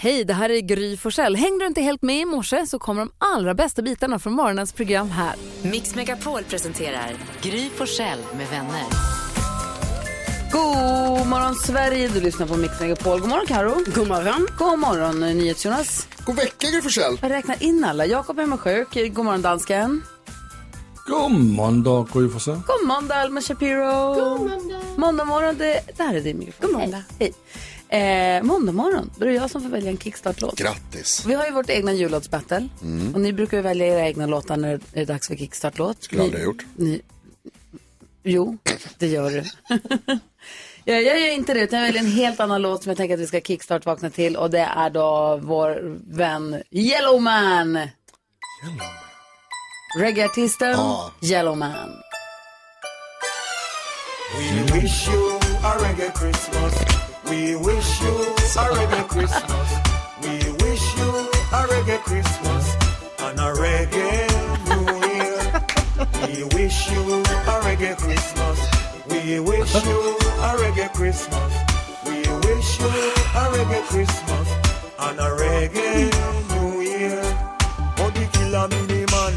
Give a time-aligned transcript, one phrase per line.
[0.00, 1.36] Hej, det här är Gry Forssell.
[1.36, 4.72] Hängde du inte helt med i morse så kommer de allra bästa bitarna från morgonens
[4.72, 5.34] program här.
[5.62, 8.84] Mix Megapol presenterar Gry Forssell med vänner.
[10.52, 13.20] God morgon Sverige, du lyssnar på Mix Megapol.
[13.20, 13.74] God morgon Karo.
[13.94, 14.46] God morgon.
[14.58, 16.08] God morgon NyhetsJonas.
[16.24, 17.18] God vecka Gry Forssell.
[17.22, 18.06] Jag räknar in alla.
[18.06, 18.88] Jakob är hemma sjuk.
[18.94, 20.02] God morgon dansken.
[21.06, 22.60] God måndag, Gry Forssell.
[22.66, 24.14] God måndag Alma Shapiro.
[24.14, 24.80] God måndag.
[24.96, 26.72] Måndag morgon, det, det här är din mikrofon.
[26.72, 27.02] God måndag.
[27.18, 27.32] Hej.
[27.90, 30.58] Eh, måndag morgon, då är det jag som får välja en kickstart-låt.
[30.58, 31.24] Grattis.
[31.26, 32.68] Vi har ju vårt egna jullåtsbattle.
[33.14, 36.02] Och ni brukar ju välja era egna låtar när det är dags för kickstart-låt.
[36.02, 36.64] Skulle aldrig ha gjort.
[36.76, 37.00] Ni...
[38.22, 38.58] Jo,
[38.98, 39.44] det gör du.
[40.84, 43.14] jag, jag gör inte det, utan jag väljer en helt annan låt som jag tänker
[43.14, 44.36] att vi ska kickstart-vakna till.
[44.36, 47.78] Och det är då vår vän Yellowman.
[49.98, 51.12] Reggae-artisten Ja.
[51.22, 51.90] Yellowman.
[54.38, 57.07] We wish you a reggae Christmas.
[57.30, 59.68] We wish you a reggae Christmas.
[60.22, 61.10] We wish you
[61.52, 62.74] a reggae Christmas
[63.18, 64.28] and a reggae
[64.70, 65.36] New Year.
[66.26, 68.58] We wish you a reggae Christmas.
[69.10, 71.52] We wish you a reggae Christmas.
[72.06, 74.48] We wish you a reggae Christmas
[74.98, 76.10] and a reggae
[76.54, 77.22] New Year.
[77.96, 79.34] Body killer mini man,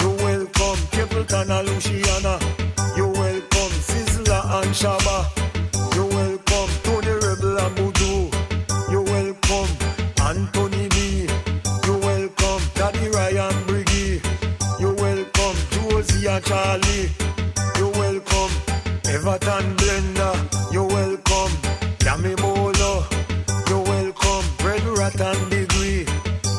[0.00, 2.38] you welcome Capleton and Luciana.
[2.96, 5.37] You welcome Sizzla and Shaba.
[16.40, 17.10] Charlie.
[17.78, 18.52] you're welcome
[19.06, 20.72] Everton Blender.
[20.72, 21.52] you're welcome
[22.04, 23.04] Yami Bolo.
[23.68, 26.06] you're welcome Red Rat and Degree.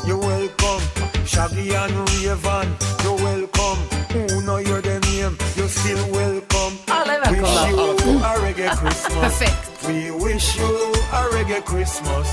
[0.07, 0.81] you're welcome
[1.25, 2.67] Shaggy and Raven.
[3.03, 3.79] you're welcome
[4.13, 5.37] Who know your the name?
[5.55, 6.73] you're still welcome.
[6.87, 7.69] Alla är Wish välkomna.
[7.69, 9.21] you a reggae Christmas.
[9.21, 9.87] Perfekt.
[9.87, 12.27] We wish you a reggae Christmas.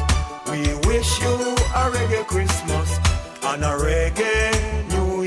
[0.50, 1.34] We wish you
[1.74, 2.98] a reggae Christmas
[3.44, 4.75] and a reggae.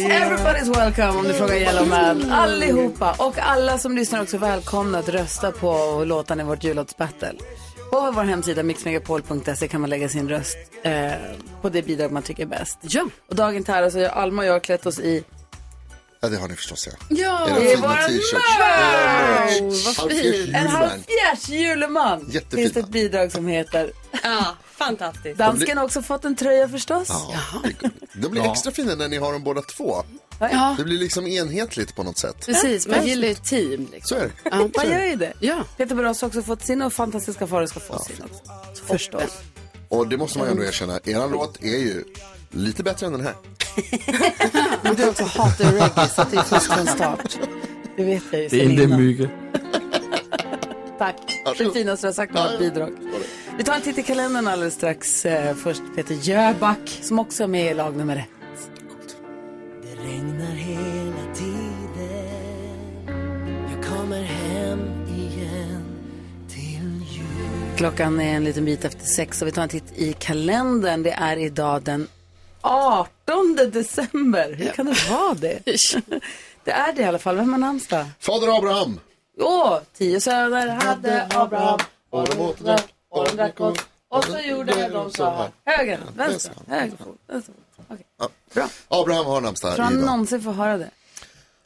[0.07, 2.31] Everybody's welcome om du frågar Yellowman.
[2.31, 3.15] Allihopa.
[3.17, 7.33] Och alla som lyssnar också välkomna att rösta på låtarna i vårt jullåtsbattle.
[7.91, 11.11] På vår hemsida mixmegapol.se kan man lägga sin röst eh,
[11.61, 12.77] på det bidrag man tycker är bäst.
[12.81, 13.05] Ja.
[13.29, 15.23] Och dagen till ära så har Alma och jag klätt oss i
[16.21, 16.93] Ja, det har ni förstås ja.
[17.09, 18.33] Ja, Era det är våra merch!
[19.85, 20.23] Vad fint.
[20.23, 20.67] En julman.
[20.67, 22.25] halvfjärs juleman.
[22.29, 22.61] Jättefina.
[22.61, 23.91] Finns det ett bidrag som heter.
[24.23, 24.45] Ja,
[24.85, 25.37] fantastiskt.
[25.37, 27.07] Dansken har också fått en tröja förstås.
[27.09, 27.69] Ja.
[28.13, 29.95] De blir extra fina när ni har dem båda två.
[30.39, 32.45] Ja, Det blir liksom enhetligt på något sätt.
[32.45, 32.87] precis.
[32.87, 33.87] Man gillar ju team.
[33.87, 34.17] Så Liksom.
[34.17, 34.31] är det.
[34.43, 35.33] Ja, Man gör ju det.
[35.39, 35.63] Ja.
[35.77, 38.53] Peter Borås har också fått sin och fantastiska Farao ska få sin också.
[38.85, 39.37] Förstås.
[39.89, 40.99] Och det måste man ändå erkänna.
[41.03, 42.03] Er låt är ju
[42.51, 43.35] lite bättre än den här.
[44.83, 47.37] Men du också hatar reggae så det är först från start.
[47.97, 49.29] Det vet jag ju Det är inte mycket.
[50.97, 51.15] Tack.
[51.57, 52.89] Det finaste du har sagt med ett bidrag.
[53.59, 55.25] Vi tar en titt i kalendern alldeles strax.
[55.25, 58.69] Eh, Först Peter Jöback som också är med i lag nummer ett.
[59.83, 62.27] Det regnar hela tiden
[63.75, 65.83] Jag kommer hem igen
[66.49, 70.13] till jul Klockan är en liten bit efter sex och vi tar en titt i
[70.13, 71.03] kalendern.
[71.03, 72.07] Det är idag den
[72.61, 74.53] 18 december.
[74.53, 75.59] Hur kan det vara det?
[76.63, 77.35] Det är det i alla fall.
[77.35, 78.05] Vem har namnsdag?
[78.19, 78.99] Fader Abraham.
[79.39, 85.11] Åh, tio söner hade Abraham och de och de drack gott och så gjorde de
[85.11, 85.51] så här.
[85.65, 87.85] Höger, vänster, höger fot, vänster fot.
[87.87, 88.05] Okej,
[88.53, 88.69] bra.
[88.87, 90.05] Abraham har namnsdag Tror han idag.
[90.05, 90.89] någonsin får höra det?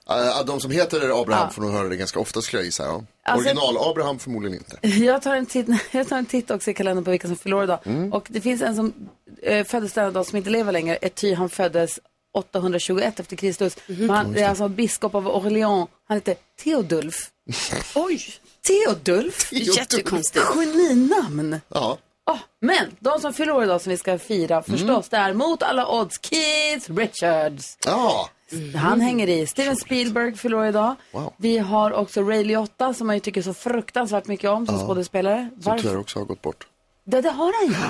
[0.09, 2.83] Uh, de som heter Abraham får nog höra det ganska ofta skulle jag gissa.
[2.83, 3.03] Ja.
[3.23, 4.87] Alltså- Original-Abraham förmodligen inte.
[5.05, 7.55] Jag tar en titt, jag tar en titt också i kalendern på vilka som fyller
[7.55, 7.79] år idag.
[8.11, 8.93] Och det finns en som
[9.41, 10.95] eh, föddes denna dag som inte lever längre.
[10.95, 11.99] Ett ty han föddes
[12.33, 13.77] 821 efter Kristus.
[13.87, 15.89] Men han är alltså biskop av Orléans.
[16.07, 17.15] Han heter Theodulf.
[17.95, 18.21] Oj,
[18.67, 19.51] Theodulf?
[19.51, 20.45] jättekonstigt.
[20.55, 21.59] Geninamn.
[21.67, 21.97] Ja.
[22.25, 25.63] Ah, men de som fyller år idag som vi ska fira förstås, det är mot
[25.63, 27.77] alla odds Keith Richards.
[27.85, 28.29] Ja.
[28.75, 29.47] Han hänger i.
[29.47, 30.95] Steven Spielberg fyller år idag.
[31.11, 31.33] Wow.
[31.37, 35.49] Vi har också Ray Liotta som man ju tycker så fruktansvärt mycket om som skådespelare.
[35.61, 36.67] Som tyvärr också har gått bort.
[37.03, 37.89] Det, det har han ju.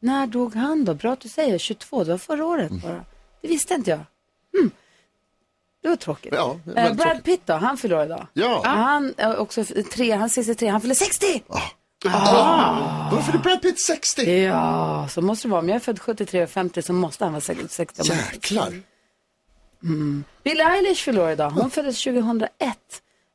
[0.00, 0.94] När dog han då?
[0.94, 1.58] Bra att du säger.
[1.58, 3.04] 22, det var förra året bara.
[3.40, 4.00] Det visste inte jag.
[4.58, 4.70] Hmm.
[5.84, 6.34] Det var tråkigt.
[6.36, 7.24] Ja, det eh, väldigt Brad tråkigt.
[7.24, 8.26] Pitt då, han fyller år idag.
[8.32, 8.62] Ja.
[8.66, 11.42] Han är också tre, han ses tre, han fyller 60!
[13.12, 14.42] Varför är Brad Pitt 60?
[14.44, 15.60] Ja, så måste det vara.
[15.60, 17.64] Om jag är född 73 och 50 så måste han vara 60.
[17.68, 18.72] 60 Jäklar.
[20.44, 21.50] Billie Eilish fyller år idag.
[21.50, 22.50] Hon föddes 2001.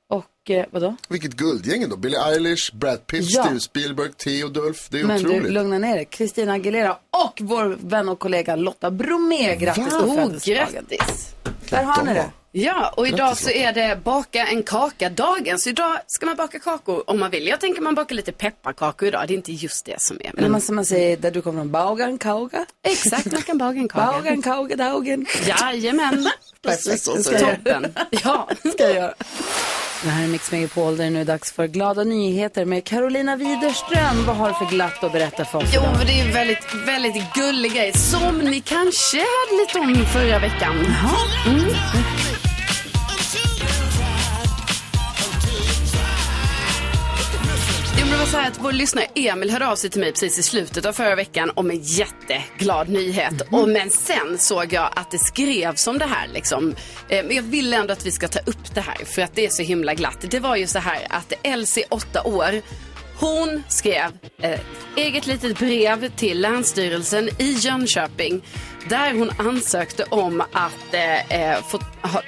[0.09, 0.95] Och eh, vadå?
[1.09, 1.97] Vilket guldgäng ändå.
[1.97, 3.43] Billie Eilish, Brad Pitt, Ja.
[3.43, 4.87] Steven Spielberg, Theodulf.
[4.89, 5.43] Det är Men otroligt.
[5.43, 6.07] du, lugna ner dig.
[6.11, 9.55] Christina Aguilera och vår vän och kollega Lotta Bromé.
[9.55, 10.73] Grattis på Oh, födelsedagen.
[10.89, 11.35] grattis.
[11.69, 12.31] Där har ni det.
[12.51, 15.59] Ja, och idag så är det baka en kaka-dagen.
[15.59, 17.47] Så idag ska man baka kakor om man vill.
[17.47, 19.27] Jag tänker man bakar lite pepparkakor idag.
[19.27, 20.31] Det är inte just det som är.
[20.33, 22.65] Men man, som man säger, där du kommer från, bagan, kauga.
[22.83, 24.05] exakt, man kan baka en kaka.
[24.05, 25.25] Bagan, kauga, dagen.
[25.47, 26.29] Jajamän.
[26.61, 27.55] Precis så Ska jag.
[27.55, 27.93] Toppen.
[28.09, 28.49] Ja.
[28.73, 29.13] ska jag göra.
[30.03, 33.35] Det här är Mix Megapol där det nu är dags för glada nyheter med Carolina
[33.35, 34.25] Widerström.
[34.27, 36.75] Vad har du för glatt att berätta för oss Jo, men det är ju väldigt,
[36.85, 40.75] väldigt gullig grej som ni kanske hörde lite om förra veckan.
[41.47, 41.75] Mm.
[48.19, 50.85] Var så här att vår lyssnare Emil hörde av sig till mig precis i slutet
[50.85, 53.33] av förra veckan om en jätteglad nyhet.
[53.51, 56.27] Och, men sen såg jag att det skrevs om det här.
[56.27, 56.75] Liksom.
[57.09, 59.45] Eh, Men jag vill ändå att vi ska ta upp det här för att det
[59.45, 60.25] är så himla glatt.
[60.29, 62.61] Det var ju så här att Elsie, åtta år,
[63.19, 64.11] hon skrev
[64.41, 68.45] ett eget litet brev till Länsstyrelsen i Jönköping
[68.89, 71.79] där hon ansökte om att eh, eh, få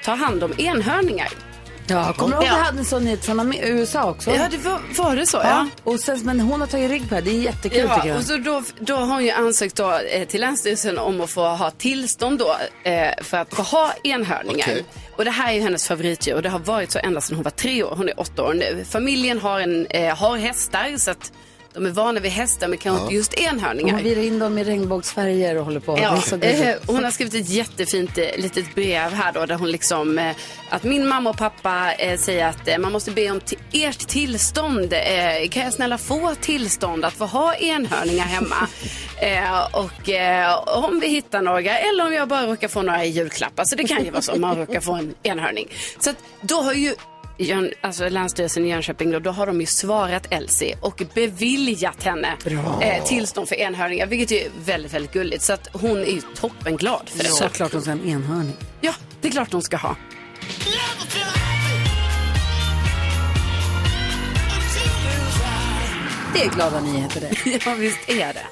[0.04, 1.51] ta hand om enhörningar.
[1.92, 4.32] Ja, kommer du ihåg vi hade en sån nyhet från USA också?
[4.32, 5.38] Ja, det var, var det så?
[5.38, 5.68] Ja, Ja.
[5.92, 7.22] och sen, men hon har tagit rygg på det.
[7.22, 8.18] Det är jättekul tycker Ja, jag.
[8.18, 11.48] och så då, då har hon ju ansökt då, eh, till Länsstyrelsen om att få
[11.48, 12.56] ha tillstånd då,
[12.92, 14.66] eh, för att få ha enhörningar.
[14.68, 14.86] Okej.
[15.18, 17.44] Och det här är ju hennes favoritdjur och det har varit så ända sedan hon
[17.44, 17.94] var tre år.
[17.96, 18.86] Hon är åtta år nu.
[18.90, 21.32] Familjen har, en, eh, har hästar så att
[21.74, 23.94] de är vana vid hästar men kanske inte just enhörningar.
[23.94, 26.00] Hon virar in dem i regnbågsfärger och håller på.
[26.02, 29.72] Ja, så eh, hon har skrivit ett jättefint eh, litet brev här då där hon
[29.72, 30.36] liksom eh,
[30.70, 33.40] att min mamma och pappa eh, säger att man måste be om
[33.72, 34.94] ert tillstånd.
[35.52, 38.68] Kan jag snälla få tillstånd att få ha enhörningar hemma?
[39.72, 40.10] och
[40.86, 43.60] om vi hittar några eller om jag bara råkar få några i julklapp.
[43.60, 45.68] Alltså det kan ju vara så om man råkar få en enhörning.
[46.00, 46.96] Så att då har ju
[47.42, 52.38] Jön, alltså Länsstyrelsen i Jönköping, då, då har de ju svarat Elsie och beviljat henne
[52.82, 55.44] eh, tillstånd för enhörningar, vilket är väldigt, väldigt gulligt.
[55.44, 57.30] Så att hon är ju toppenglad för det.
[57.30, 58.56] Såklart hon ska ha en enhörning.
[58.82, 59.96] Ja, det är klart hon ska ha.
[66.34, 67.60] Det är glada nyheter det.
[67.66, 68.46] ja, visst är det.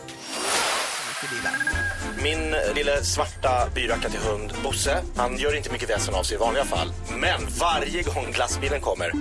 [2.23, 6.39] Min lilla svarta byracka till hund, Bosse, han gör inte mycket väsen av sig i
[6.39, 6.93] vanliga fall.
[7.17, 9.11] Men varje gång glassbilen kommer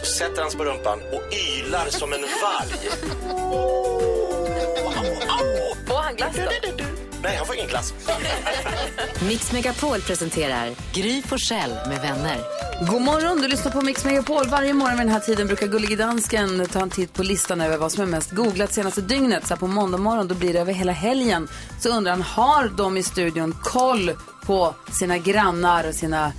[0.00, 2.90] så sätter han sig på rumpan och ylar som en varg.
[5.86, 6.91] Får han glass då?
[7.22, 7.94] Nej, han får ingen glass.
[9.28, 12.38] Mix Megapol presenterar Gry Forssell med vänner.
[12.90, 14.48] God morgon, du lyssnar på Mix Megapol.
[14.48, 17.76] Varje morgon vid den här tiden brukar Gullige Dansken ta en titt på listan över
[17.76, 19.46] vad som är mest googlat senaste dygnet.
[19.46, 21.48] Så här på måndag morgon, då blir det över hela helgen.
[21.80, 24.12] Så undrar han, har de i studion koll
[24.46, 26.32] på sina grannar och sina,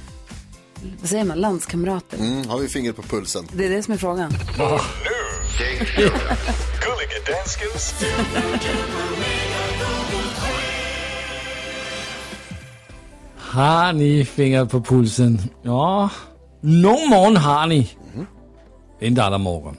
[1.00, 2.18] vad säger man, landskamrater?
[2.18, 3.48] Mm, har vi fingret på pulsen?
[3.54, 4.32] Det är det som är frågan.
[6.82, 7.94] Gullige danskens
[13.54, 15.40] Har ni fingret på pulsen?
[15.62, 16.10] Ja,
[16.62, 17.90] någon morgon har ni.
[19.02, 19.78] Inte alla morgon.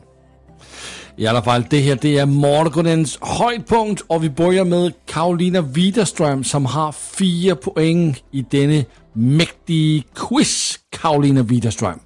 [1.17, 6.45] I alla fall, det här det är morgonens höjdpunkt och vi börjar med Karolina Widerström
[6.45, 10.79] som har fyra poäng i denne mäktige quiz.
[10.91, 12.01] Karolina Widerström.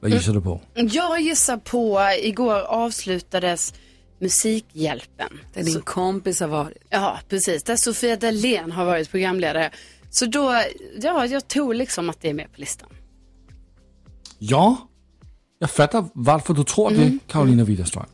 [0.00, 0.60] Vad gissar du på?
[0.74, 3.74] Jag gissar på, igår avslutades
[4.20, 5.28] Musikhjälpen.
[5.54, 6.76] Där din kompis har varit.
[6.90, 7.62] Ja, precis.
[7.62, 9.70] Där Sofia Dalén har varit programledare.
[10.10, 10.62] Så då,
[11.02, 12.88] ja, jag tror liksom att det är med på listan.
[14.38, 14.76] Ja,
[15.58, 18.06] jag fattar varför du tror det, Karolina Widerström.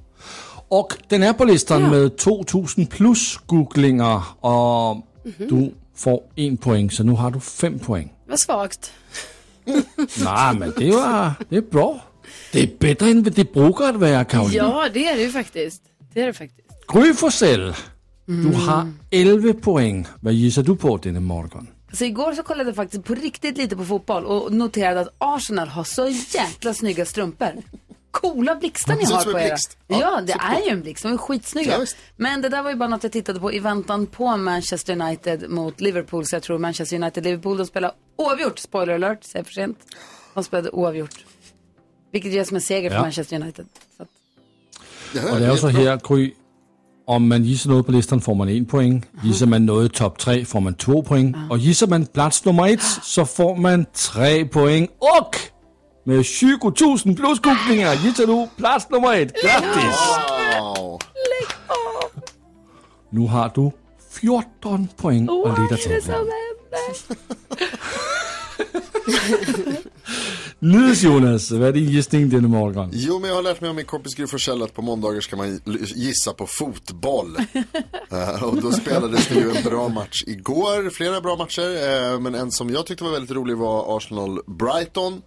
[0.69, 4.97] Och den är på listan med 2000 plus googlingar och
[5.39, 8.13] du får en poäng, så nu har du fem poäng.
[8.29, 8.93] Vad svagt.
[10.25, 12.01] Nej, men det var det är bra.
[12.53, 14.55] Det är bättre än vad det brukar att vara, Karolina.
[14.65, 15.83] Ja, det är det ju faktiskt.
[16.13, 16.69] Det är det faktiskt.
[16.93, 17.75] Gry Forssell,
[18.27, 20.07] du har 11 poäng.
[20.21, 21.67] Vad gissar du på denna morgon?
[21.95, 25.69] Så igår så kollade jag faktiskt på riktigt lite på fotboll och noterade att Arsenal
[25.69, 27.53] har så jäkla snygga strumpor.
[28.11, 29.57] Coola blixtar ni Det har på era.
[29.87, 31.03] Ja, Ja, det är ju en blixt.
[31.03, 31.79] De är skitsnygga.
[31.79, 31.87] Ja.
[32.17, 35.51] Men det där var ju bara något jag tittade på i väntan på Manchester United
[35.51, 36.27] mot Liverpool.
[36.27, 38.59] Så jag tror Manchester United-Liverpool, de spelar oavgjort.
[38.59, 39.79] Spoiler alert, säger för sent.
[40.35, 41.25] De spelade oavgjort.
[42.13, 43.03] Vilket ger som en seger för Ja.
[43.03, 43.67] Manchester United.
[43.97, 44.09] Så att,
[45.15, 46.33] Ja, Och det är ju så här, Gry,
[47.07, 49.05] om man gissar något på listan får man en poäng.
[49.23, 51.35] Gissar man något i topp tre får man två poäng.
[51.51, 54.89] Och gissar man plats nummer ett så får man tre poäng.
[54.99, 55.37] Och
[56.05, 56.73] med 20
[57.05, 59.33] 000 plus googlingar gissar du plats nummer ett.
[59.43, 59.99] Grattis!
[60.61, 61.01] Wow.
[63.11, 63.71] Nu har du
[64.21, 66.03] 14 poäng att leda till.
[70.65, 72.91] Nu Jonas, vad är din gissning denna morgon?
[72.93, 75.37] Jo, men jag har lärt mig av min kompis Gry Forssell att på måndagar ska
[75.37, 75.61] man
[75.95, 77.37] gissa på fotboll.
[78.11, 82.13] Eh, och då spelades det ju en bra match igår, flera bra matcher.
[82.13, 85.23] eh, men en som jag tyckte var väldigt rolig var Arsenal-Brighton.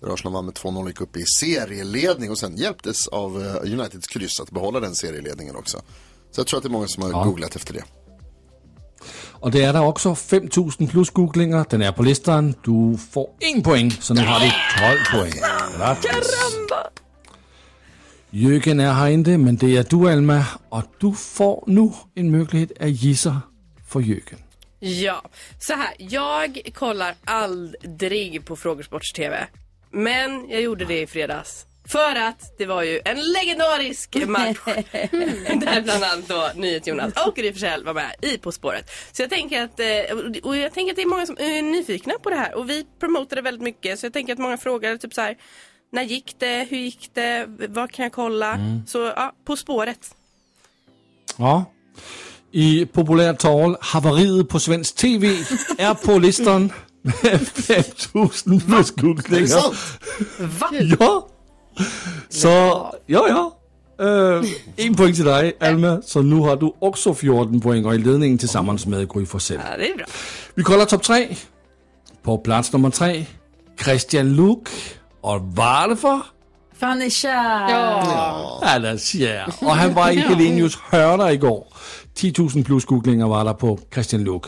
[0.00, 3.72] Där Arsenal vann med 2-0 och gick upp i serieledning och sen hjälptes av eh,
[3.72, 5.78] Uniteds kryss att behålla den serieledningen också.
[6.30, 7.84] Så jag tror att det är många som har googlat efter det.
[9.44, 11.66] Och det är där också 5000 plus googlingar.
[11.70, 12.54] Den är på listan.
[12.64, 14.52] Du får en poäng, så nu har vi
[15.10, 15.32] 12 poäng.
[15.78, 16.36] Grattis.
[18.30, 20.44] Jürgen är här inte, men det är du Alma.
[20.68, 23.40] Och du får nu en möjlighet att gissa
[23.88, 24.38] för Jürgen.
[24.78, 25.22] Ja,
[25.58, 25.94] så här.
[25.98, 29.46] Jag kollar aldrig på Frågesports-TV.
[29.90, 31.66] Men jag gjorde det i fredags.
[31.88, 34.58] För att det var ju en legendarisk match.
[34.64, 38.90] där bland annat då NyhetsJonas och Gry Forssell var med i På spåret.
[39.12, 42.14] Så jag tänker att, eh, och jag tänker att det är många som är nyfikna
[42.22, 42.54] på det här.
[42.54, 43.98] Och vi promotade väldigt mycket.
[43.98, 45.36] Så jag tänker att många frågar typ så här.
[45.92, 46.66] När gick det?
[46.70, 47.46] Hur gick det?
[47.68, 48.58] Vad kan jag kolla?
[48.86, 50.14] Så ja, På spåret.
[51.36, 51.64] Ja.
[52.52, 55.28] I populärt tal, haveriet på svensk TV
[55.78, 56.72] är på listan
[57.02, 59.46] med 5000 plus Är det googlingar.
[59.46, 59.76] sant?
[61.00, 61.28] Ja!
[62.30, 62.48] Så,
[63.08, 63.50] ja ja.
[64.00, 64.44] Øh,
[64.76, 68.38] en poäng till dig Alma, så nu har du också 14 poäng och i ledningen
[68.38, 69.60] tillsammans med Gry Forssell.
[69.70, 70.06] Ja, det är bra.
[70.54, 71.36] Vi kollar topp tre.
[72.24, 73.26] På plats nummer tre,
[73.84, 74.68] Christian Luuk.
[75.20, 76.20] Och varför?
[76.78, 77.30] Fanny kär.
[78.62, 79.54] Han är kär.
[79.60, 81.66] Och han var i Helenius hörna igår.
[82.14, 84.42] 10 000 plus googlingar var där på Christian Luuk.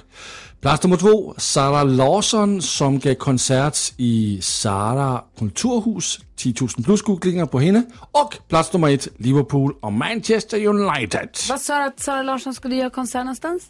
[0.60, 6.18] Plats nummer två, Sara Larsson som gav konsert i Sara Kulturhus.
[6.36, 7.82] 10 000 plus googlingar på henne.
[8.12, 11.28] Och plats nummer ett, Liverpool och Manchester United.
[11.48, 13.62] Vad sa du att Sara Larsson skulle göra konsert någonstans?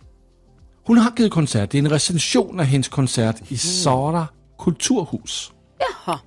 [0.84, 1.70] Hon har gett konsert.
[1.70, 4.28] Det är en recension av hennes konsert i Sara
[4.58, 5.50] Kulturhus.
[5.78, 6.18] Jaha.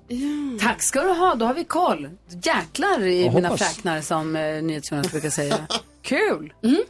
[0.62, 2.10] Tack ska du ha, då har vi koll.
[2.44, 3.68] Jäklar i Jag mina hoppas.
[3.75, 5.58] fräknar som eh, NyhetsJonas brukar säga.
[6.01, 6.54] Kul!
[6.63, 6.82] Mm.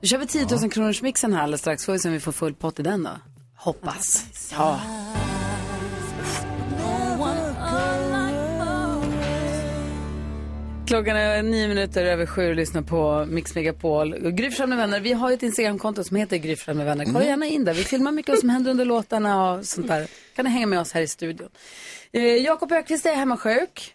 [0.00, 1.86] Nu kör vi 10 000 kronors mixen här alldeles strax.
[1.86, 3.10] Får vi se om vi får full pott i den då.
[3.56, 4.24] Hoppas.
[4.52, 4.80] Ja.
[10.86, 14.30] Klockan är nio minuter över sju och lyssnar på Mix Megapol.
[14.30, 15.00] Gry med vänner.
[15.00, 17.04] Vi har ett Instagramkonto som heter Gry med vänner.
[17.04, 17.74] Kolla gärna in där.
[17.74, 20.06] Vi filmar mycket som händer under låtarna och sånt där.
[20.36, 21.48] Kan ni hänga med oss här i studion.
[22.12, 23.94] Eh, Jakob Ökvist är hemma sjuk.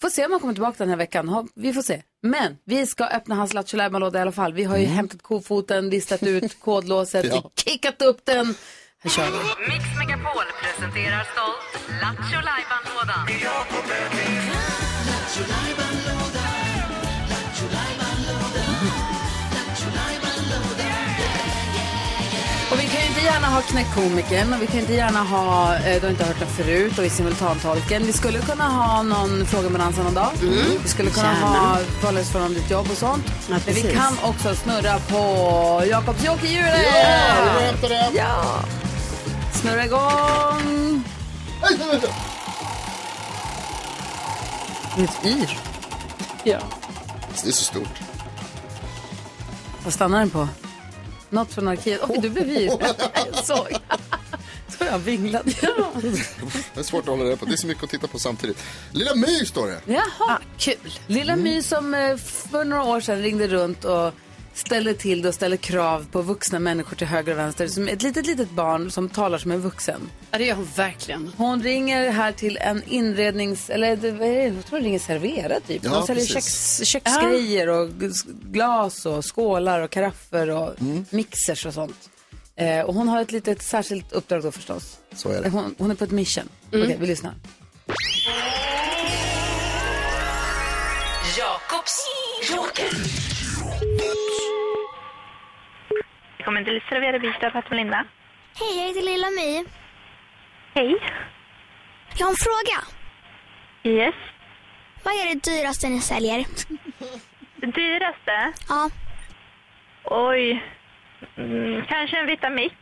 [0.00, 1.48] Får se om han kommer tillbaka den här veckan.
[1.54, 2.02] Vi får se.
[2.22, 4.52] Men vi ska öppna hans Lattjo i alla fall.
[4.52, 7.50] Vi har ju hämtat kofoten, listat ut kodlåset, Ja.
[7.64, 8.54] kickat upp den.
[9.02, 9.68] Här kör vi.
[9.68, 13.26] Mix Megapol presenterar stolt Lattjo Lajban-lådan.
[23.26, 26.48] Gärna ha knäckkomikern och vi kan inte gärna ha, eh, du har inte hört den
[26.48, 28.06] förut och i simultantolken.
[28.06, 30.30] Vi skulle kunna ha någon fråga med dansen någon dag.
[30.82, 33.26] Vi skulle kunna ha Förlös från om ditt jobb och sånt.
[33.48, 36.86] Men vi kan också snurra på Jakobs jokerhjulet.
[36.94, 38.10] Ja, vi hämtar det.
[38.14, 38.60] Ja!
[39.52, 41.04] Snurra igång.
[44.96, 45.58] Det ett yr.
[46.44, 46.58] Ja.
[47.42, 48.00] Det är så stort.
[49.84, 50.48] Vad stannar den på?
[51.30, 52.00] Något från arkivet.
[52.08, 52.68] Oj, du blev yr.
[53.32, 53.68] Jag såg.
[54.78, 55.50] Så jag vinglade.
[56.74, 57.44] Det är svårt att hålla reda på.
[57.44, 58.64] Det är så mycket att titta på samtidigt.
[58.92, 59.80] Lilla My står det.
[59.86, 60.92] Jaha, kul.
[61.06, 64.14] Lilla My som eh, för några år sedan ringde runt och
[64.58, 67.68] ställde till det och ställde krav på vuxna människor till höger och vänster.
[67.68, 70.10] Som ett litet, litet barn som talar som en vuxen.
[70.30, 71.32] Ja, det gör hon verkligen.
[71.36, 73.70] Hon ringer här till en inrednings...
[73.70, 74.44] Eller vad är det?
[74.44, 75.84] jag tror hon ringer Servera typ.
[75.84, 76.88] Ja, Hon säljer precis.
[76.88, 77.88] köks, köksgrejer och
[78.42, 80.74] glas och skålar och karaffer och
[81.10, 82.10] mixers och sånt.
[82.56, 84.98] Eh, och hon har ett litet särskilt uppdrag då förstås.
[85.14, 85.48] Så är det.
[85.48, 86.48] Hon, hon är på ett mission.
[86.68, 87.34] Okej, vi lyssnar.
[91.38, 92.06] Jakobs
[92.50, 92.90] joker.
[96.38, 98.04] Välkommen till Servera Bistad, Fatima Linda.
[98.54, 99.64] Hej, jag heter Lilla My.
[100.74, 100.96] Hej.
[102.18, 102.78] Jag har en fråga.
[103.96, 104.14] Yes.
[105.02, 106.44] Vad är det dyraste ni säljer?
[107.56, 108.52] Det dyraste?
[108.68, 108.90] Ja,
[110.04, 110.64] Oj.
[111.36, 112.74] Mm, kanske en Vitamix?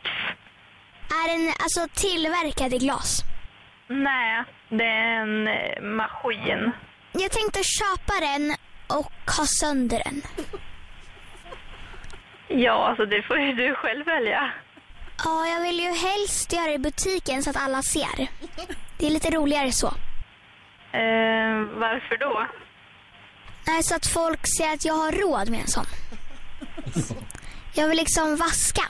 [1.09, 3.21] är den alltså tillverkad i glas?
[3.87, 6.71] Nej, det är en eh, maskin.
[7.11, 8.55] Jag tänkte köpa den
[8.87, 10.21] och ha sönder den.
[12.47, 14.51] Ja, alltså det får ju du själv välja.
[15.23, 18.27] Ja, jag vill ju helst göra det i butiken så att alla ser.
[18.97, 19.87] Det är lite roligare så.
[20.91, 22.47] Eh, varför då?
[23.67, 25.85] Nej, så att folk ser att jag har råd med en sån.
[27.75, 28.83] Jag vill liksom vaska.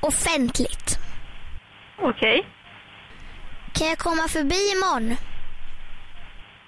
[0.00, 0.98] Offentligt.
[1.98, 2.46] Okej.
[3.74, 5.16] Kan jag komma förbi imorgon?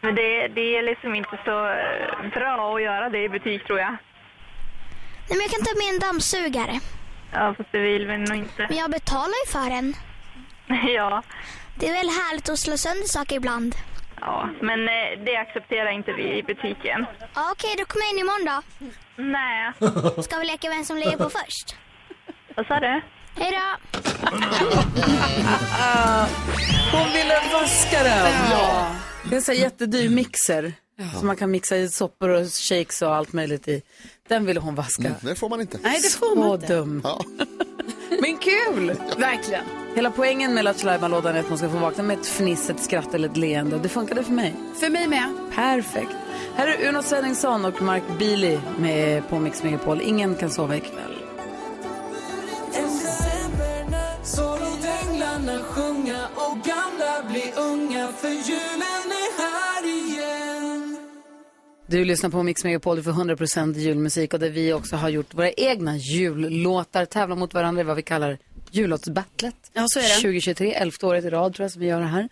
[0.00, 3.78] Men det, det är liksom inte så eh, bra att göra det i butik tror
[3.78, 3.97] jag.
[5.28, 6.80] Nej, men jag kan ta med en dammsugare.
[7.32, 8.66] Ja, fast det vill vi nog inte.
[8.68, 9.94] Men jag betalar ju för den.
[10.94, 11.23] Ja,
[11.78, 13.75] Det är väl härligt att slå sönder saker ibland.
[14.20, 17.06] ja, men eh, det accepterar inte vi i butiken.
[17.35, 18.62] Ja, Okej, då kommer jag in imorgon då.
[19.23, 19.73] Nej.
[20.25, 21.76] Ska vi leka vem som lägger på först?
[22.56, 23.00] Vad sa du?
[23.40, 23.99] Hej då!
[26.92, 28.32] Hon ville vaska den.
[28.50, 28.94] Ja.
[29.25, 30.73] Det är en sån här jättedyr mixer.
[31.19, 33.83] Som man kan mixa i soppor och shakes och allt möjligt i.
[34.28, 35.09] Den ville hon vaska.
[35.09, 35.78] Mm, det får man inte.
[35.83, 36.75] Nej, det får man inte.
[36.75, 37.00] dum.
[37.05, 37.25] Ja.
[38.21, 38.97] Men kul!
[39.19, 39.64] Verkligen.
[39.95, 42.83] Hela poängen med Lattjo lådan är att man ska få vakna med ett fniss, ett
[42.83, 43.78] skratt eller ett leende.
[43.78, 44.55] Det funkade för mig.
[44.81, 45.28] För mig med.
[45.55, 46.11] Perfekt.
[46.55, 50.00] Här är Uno Svenningsson och Mark Beely med på Mix Megapol.
[50.00, 51.14] Ingen kan sova ikväll.
[52.75, 60.17] En decembernatt så låt änglarna sjunga och gamla bli unga för julen är här igen
[61.90, 65.35] Du lyssnar på Mix Megapol, du får 100% julmusik och där vi också har gjort
[65.35, 68.38] våra egna jullåtar, tävlar mot varandra i vad vi kallar
[68.71, 69.54] jullåtsbattlet.
[69.73, 70.09] Ja, så är det.
[70.14, 72.28] 2023, elfte året i rad tror jag som vi gör det här.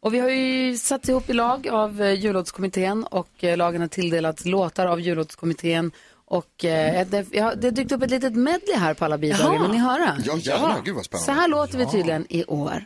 [0.00, 3.88] Och vi har ju satt ihop i lag av eh, jullåtskommittén och eh, lagen har
[3.88, 5.90] tilldelats låtar av jullåtskommittén.
[6.24, 9.62] Och eh, det, ja, det har dykt upp ett litet medley här på alla bidrag,
[9.62, 10.16] vill ni höra?
[10.24, 10.76] Ja, gärna.
[10.84, 11.40] Gud vad Så spännande.
[11.42, 12.84] här låter vi tydligen i år.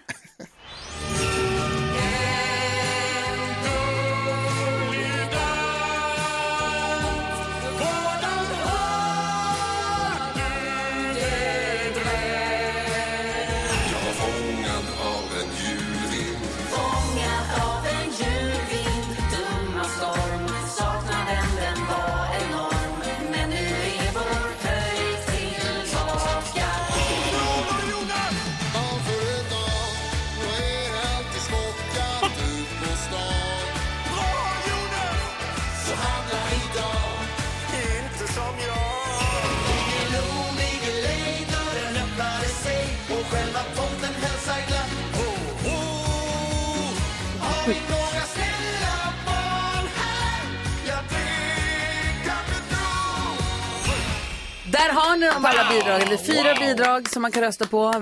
[54.80, 56.08] Där har ni dem alla bidragen.
[56.08, 57.92] Det är fyra bidrag som man kan rösta på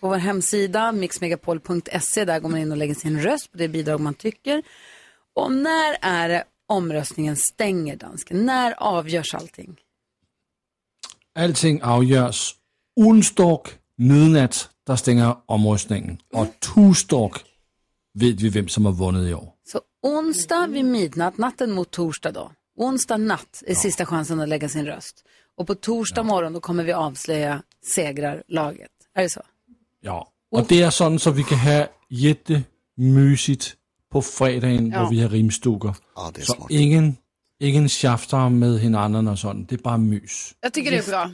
[0.00, 2.24] på vår hemsida mixmegapol.se.
[2.24, 4.62] Där går man in och lägger sin röst på det bidrag man tycker.
[5.34, 8.46] Och när är det omröstningen stänger, dansken?
[8.46, 9.80] När avgörs allting?
[11.38, 12.54] Allting afgøres
[12.96, 13.60] onsdag
[13.98, 16.18] midnat, der stænger omrøstningen.
[16.34, 17.30] Og torsdag
[18.14, 19.54] ved vi, hvem som har vundet i år.
[19.66, 22.50] Så onsdag vid midnatt, natten mot torsdag då.
[22.76, 25.24] Onsdag natt är sista chansen att lägga sin röst.
[25.58, 27.62] Och på torsdag morgon då kommer vi avslöja
[27.94, 28.90] segrarlaget.
[29.14, 29.40] Är det så?
[30.00, 33.76] Ja, og det er sådan, så vi kan have jättemysigt
[34.12, 34.98] på fredagen, Ja.
[34.98, 35.94] hvor vi har rimstukker.
[36.16, 36.70] Ja, det är så smart.
[36.70, 37.16] ingen,
[37.60, 39.68] ingen tjafter med hinanden och sånt.
[39.68, 40.54] Det är bara mys.
[40.60, 41.30] Jag tycker det är bra.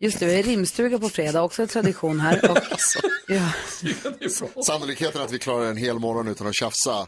[0.00, 2.50] Just det, vi har rimstuga på fredag, också en tradition här.
[2.50, 2.58] Och,
[3.28, 3.52] ja.
[4.64, 7.06] Sannolikheten att vi klarar en hel morgon utan att tjafsa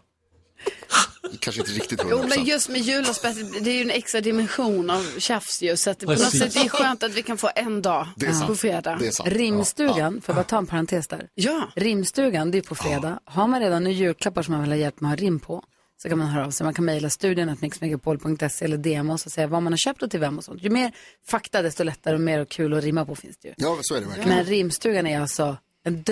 [1.41, 2.29] kanske inte riktigt Jo, 100%.
[2.29, 5.77] men just med julavspelet, det är ju en extra dimension av tjafs ju.
[5.77, 8.09] Så att det på något sätt det är skönt att vi kan få en dag
[8.17, 8.47] Det är sant.
[8.47, 8.97] på fredag.
[9.01, 9.29] Det är sant.
[9.33, 11.29] Rimstugan, får jag bara ta en parentes där?
[11.35, 11.69] Ja.
[11.77, 13.21] Rimstugan, det är på fredag.
[13.25, 15.65] Har man redan nu julklappar som man vill ha hjälp med att ha rim på
[16.03, 16.65] så kan man höra av sig.
[16.65, 20.03] Man kan mejla studion att mixmegapol.se eller DM oss och säga vad man har köpt
[20.03, 20.63] och till vem och sånt.
[20.63, 20.93] Ju mer
[21.29, 23.55] fakta desto lättare och mer kul att rimma på finns det ju.
[23.57, 24.29] Ja, så är det verkligen.
[24.29, 26.03] Men rimstugan är alltså en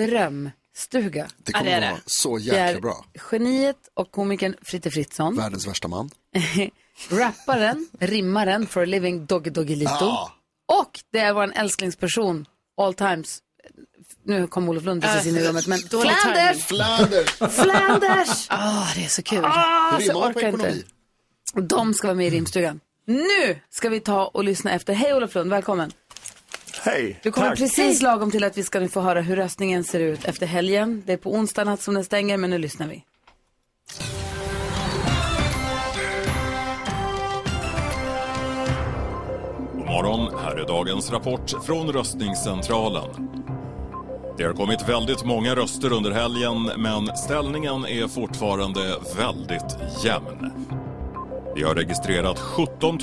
[0.75, 1.27] drömstuga.
[1.37, 3.05] Det kommer att vara så Det jäkla bra.
[3.31, 5.35] Geniet och komikern Fritte Fritzson.
[5.37, 6.09] Världens värsta man.
[7.09, 9.91] Rapparen, rimmaren for a living Doggy Doggelito.
[9.99, 10.31] Ja.
[10.67, 12.45] Och det är vår älsklingsperson,
[12.77, 13.39] all times.
[14.23, 16.65] Nu kom Olof Lund precis in i rummet, men Flanders!
[16.65, 17.29] Flanders!
[17.55, 18.47] Flanders!
[18.49, 19.45] Ah, det är så kul.
[19.45, 20.75] Ah, så orkar inte.
[21.53, 22.79] De ska vara med i rimstugan.
[23.05, 24.93] Nu ska vi ta och lyssna efter.
[24.93, 25.91] Hej Olof Lund, välkommen.
[26.85, 27.59] Hej, Du kommer tack.
[27.59, 31.03] precis lagom till att vi ska nu få höra hur röstningen ser ut efter helgen.
[31.05, 33.03] Det är på onsdag natt som den stänger, men nu lyssnar vi.
[39.73, 43.29] God morgon, här är dagens rapport från röstningscentralen.
[44.37, 48.81] Det har kommit väldigt många röster under helgen, men ställningen är fortfarande
[49.17, 50.51] väldigt jämn.
[51.55, 52.99] Vi har registrerat 17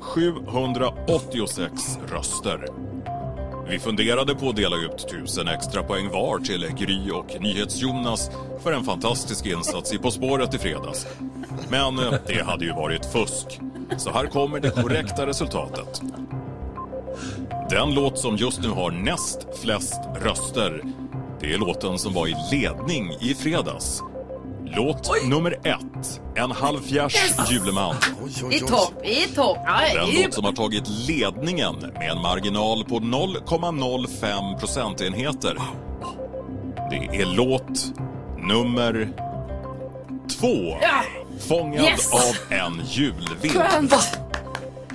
[0.00, 2.89] 786 röster.
[3.70, 8.30] Vi funderade på att dela ut tusen extra poäng var till Gry och NyhetsJonas
[8.62, 11.06] för en fantastisk insats i På spåret i fredags.
[11.68, 13.60] Men eh, det hade ju varit fusk.
[13.98, 16.02] Så här kommer det korrekta resultatet.
[17.70, 20.82] Den låt som just nu har näst flest röster
[21.40, 24.02] Det är låten som var i ledning i fredags.
[24.76, 27.16] Låt nummer ett, En halv fjärs
[27.50, 27.96] juleman.
[28.52, 29.58] I topp, i topp.
[29.94, 35.56] Den låt som har tagit ledningen med en marginal på 0,05 procentenheter.
[36.90, 37.92] Det är låt
[38.48, 39.12] nummer
[40.40, 40.78] två.
[40.82, 41.02] Ja.
[41.48, 42.12] Fångad Yes.
[42.12, 43.52] av en julvind.
[43.52, 43.94] Skönt.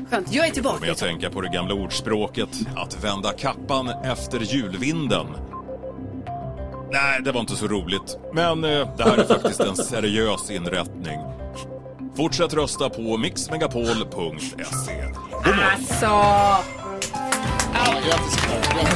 [0.09, 0.75] Skönt, jag är tillbaka.
[0.75, 5.25] Kommer jag tänka på det gamla ordspråket att vända kappan efter julvinden.
[6.91, 8.17] Nej, det var inte så roligt.
[8.33, 11.19] Men eh, det här är faktiskt en seriös inrättning.
[12.17, 14.05] Fortsätt rösta på mixmegapol.se.
[14.13, 15.59] God morgon.
[15.73, 16.05] Alltså.
[18.05, 18.35] Grattis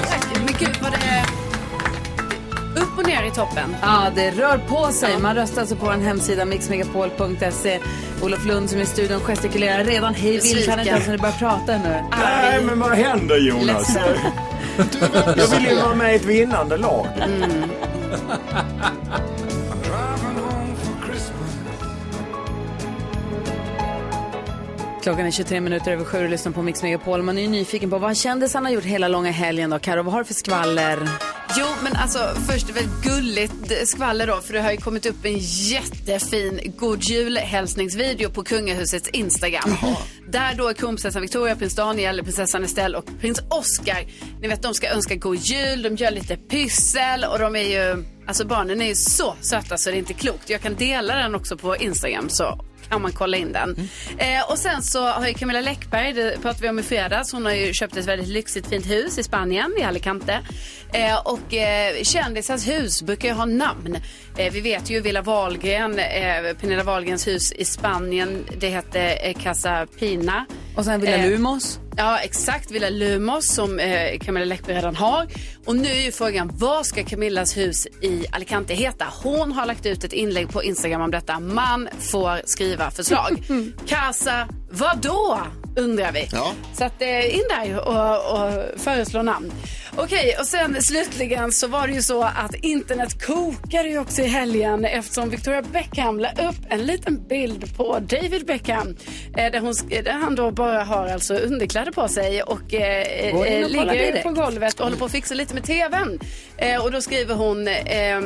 [0.09, 0.39] Tack.
[0.45, 1.25] Men gud vad det är
[2.81, 3.75] upp och ner i toppen.
[3.81, 5.19] Ja, det rör på sig.
[5.19, 7.79] Man röstar alltså på vår hemsida mixmegapol.se.
[8.21, 10.69] Olof Lund som är i studion gestikulerar redan hej vilt.
[10.69, 12.03] Han är inte ens när du börjar prata nu.
[12.19, 13.97] Nej, men vad händer Jonas?
[15.37, 17.07] Jag vill ju vara med i ett vinnande lag.
[25.03, 27.21] Klockan är 23 minuter över sju och lyssnar på Mix Megapol.
[27.21, 29.79] Man är ju nyfiken på vad kändisarna har gjort hela långa helgen då.
[29.79, 30.99] Karo, vad har du för skvaller?
[31.59, 35.37] Jo, men alltså först väldigt gulligt skvaller då, för det har ju kommit upp en
[35.37, 39.75] jättefin God Jul-hälsningsvideo på kungahusets Instagram.
[40.27, 44.05] Där då kronprinsessan Victoria, prins Daniel, prinsessan Estelle och prins Oscar,
[44.41, 48.03] ni vet de ska önska god jul, de gör lite pyssel och de är ju,
[48.27, 50.49] alltså barnen är ju så söta så det är inte klokt.
[50.49, 52.65] Jag kan dela den också på Instagram så
[52.99, 53.89] kan man kolla in den.
[54.17, 57.45] Eh, och sen så har ju Camilla Läckberg, det pratade vi om i fredags, hon
[57.45, 60.39] har ju köpt ett väldigt lyxigt fint hus i Spanien, i Alicante.
[60.93, 63.97] Eh, och eh, kändisars hus brukar ju ha namn.
[64.37, 69.33] Eh, vi vet ju Villa Wahlgren, eh, Pernilla Wahlgrens hus i Spanien, det hette eh,
[69.33, 70.45] Casa Pina.
[70.75, 71.79] Och sen Villa Lumos.
[71.99, 72.71] Ja, exakt.
[72.71, 75.27] Villa Lumos som eh, Camilla Läckberg redan har.
[75.65, 79.05] Och nu är ju frågan, vad ska Camillas hus i Alicante heta?
[79.23, 81.39] Hon har lagt ut ett inlägg på Instagram om detta.
[81.39, 83.43] Man får skriva förslag.
[83.87, 85.39] Casa, vadå?
[85.75, 86.27] Undrar vi.
[86.73, 89.51] Så att eh, in där och, och föreslå namn.
[89.95, 94.27] Okej, och sen slutligen så var det ju så att internet kokade ju också i
[94.27, 98.97] helgen eftersom Victoria Beckham la upp en liten bild på David Beckham
[99.37, 103.35] eh, där, hon, där han då bara har alltså underkläder på sig och eh, eh,
[103.35, 104.23] och ligger direkt.
[104.23, 106.19] på golvet och håller på att fixa lite med tvn.
[106.57, 107.79] Eh, och då skriver hon ehm,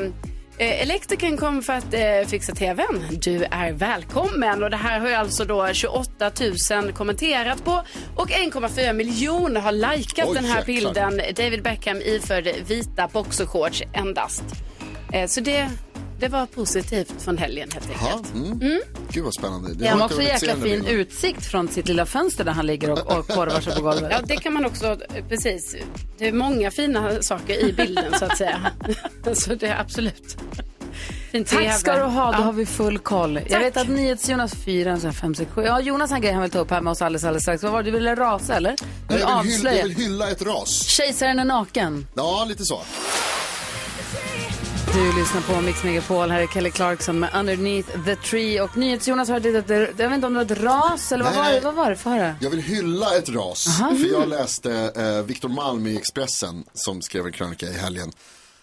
[0.04, 3.04] Eh, Elektrikern kom för att eh, fixa tvn.
[3.12, 4.64] Du är välkommen.
[4.64, 6.32] Och det här har ju alltså då 28
[6.82, 7.84] 000 kommenterat på
[8.16, 10.94] och 1,4 miljoner har likat Oj, den här jäklar.
[10.94, 11.22] bilden.
[11.36, 14.44] David Beckham iförd vita boxershorts endast.
[15.14, 15.70] Eh, så det,
[16.24, 18.26] det var positivt från helgen helt enkelt.
[18.34, 18.62] Ja, mm.
[18.62, 18.82] Mm.
[19.10, 19.74] Gud vad spännande.
[19.74, 20.88] Det Han var har också jäkla fin bilden.
[20.88, 24.12] utsikt från sitt lilla fönster där han ligger och, och korvar sig på golvet.
[24.12, 25.76] Ja, det kan man också, eh, precis.
[26.18, 28.72] Det är många fina saker i bilden så att säga.
[29.34, 30.38] så det är absolut.
[31.32, 32.44] Fint Tack ska du ha, då Ja.
[32.44, 33.40] har vi full koll.
[33.50, 35.62] Jag vet att NyhetsJonas fyra, en sån här fem, sex, sju.
[35.64, 37.64] Ja, Jonas har en grej han vill ta upp här med oss alldeles, alldeles strax.
[37.64, 37.92] Vad var det?
[37.92, 38.70] Du ville rasa eller?
[38.72, 40.84] Du Nej, jag, vill hylla, jag vill hylla ett ras.
[40.88, 42.08] Kejsaren är naken.
[42.16, 42.82] Ja, lite så.
[44.94, 46.30] Du lyssnar på Mix Megapol.
[46.32, 48.62] Här är Kelly Clarkson med Underneath the Tree.
[48.62, 51.44] Och NyhetsJonas har ett, jag vet inte om det var ett ras eller vad Nej,
[51.44, 51.60] var det?
[51.60, 51.96] Vad var det?
[51.96, 52.36] Få höra.
[52.42, 53.68] Jag vill hylla ett ras.
[53.68, 53.96] Aha.
[53.96, 58.12] För jag läste eh, Viktor Malm i Expressen som skrev en krönika i helgen.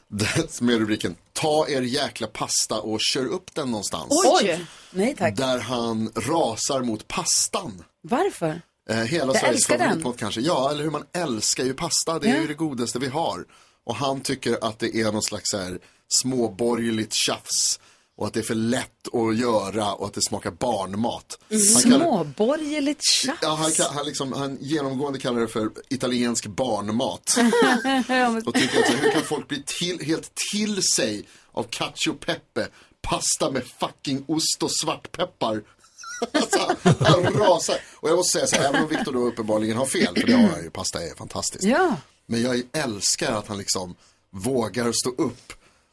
[0.60, 4.06] Med rubriken Ta er jäkla pasta och kör upp den någonstans.
[4.40, 4.66] Oj!
[4.90, 5.36] Nej tack.
[5.36, 7.84] Där han rasar mot pastan.
[8.02, 8.62] Varför?
[8.90, 10.40] Eh, hela Jag Sveriges favoritmat kanske.
[10.40, 12.18] Ja, eller hur man älskar ju pasta.
[12.18, 12.40] Det är Ja.
[12.40, 13.44] ju det godaste vi har.
[13.86, 15.78] Och han tycker att det är någon slags så här,
[16.14, 17.80] småborgerligt tjafs.
[18.16, 21.38] Och att det är för lätt att göra och att det smakar barnmat.
[21.82, 23.38] Småborgerligt tjafs.
[23.42, 27.36] Ja, han, kan- han, liksom, han genomgående kallar det för italiensk barnmat.
[28.46, 32.68] Och tycker att så, hur kan folk bli till, helt till sig av cacio pepe,
[33.02, 35.62] pasta med fucking ost och svartpeppar.
[36.32, 37.76] alltså, han rasar.
[37.96, 40.32] Och jag måste säga så här, även om Victor då uppenbarligen har fel, för det
[40.32, 41.64] har han ju, pasta är fantastiskt.
[41.64, 41.96] Ja.
[42.26, 43.94] Men jag älskar att han liksom
[44.30, 45.52] vågar stå upp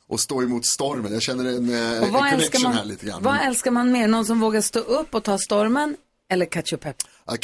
[0.10, 1.14] och stå emot stormen.
[1.14, 3.24] Jag känner en, eh, en vad älskar, connection här man, lite grann.
[3.24, 4.08] vad älskar man mer?
[4.08, 5.96] Någon som vågar stå upp och ta stormen?
[6.30, 6.96] Eller ketchup pep?
[7.26, 7.38] Ja,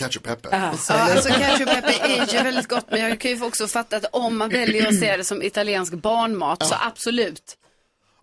[0.51, 1.13] Ja, är det.
[1.13, 4.05] alltså cacio e pepe är ju väldigt gott men jag kan ju också fatta att
[4.11, 7.57] om man väljer att se det som italiensk barnmat så absolut.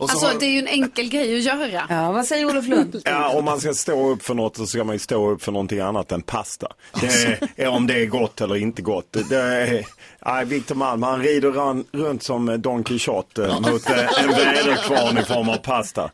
[0.01, 1.87] Och så Alltså har- det är ju en enkel grej att göra.
[1.89, 3.03] Ja, vad säger Olof Lund?
[3.05, 5.53] Ja, om man ska stå upp för något så ska man ju stå upp för
[5.53, 6.67] någonting annat än pasta.
[7.01, 9.17] Det är, om det är gott eller inte gott.
[9.29, 9.87] Det är,
[10.27, 15.23] nej, Victor Malm, han rider ran, runt som Don Quijote mot eh, en väderkvarn i
[15.25, 16.11] form av pasta.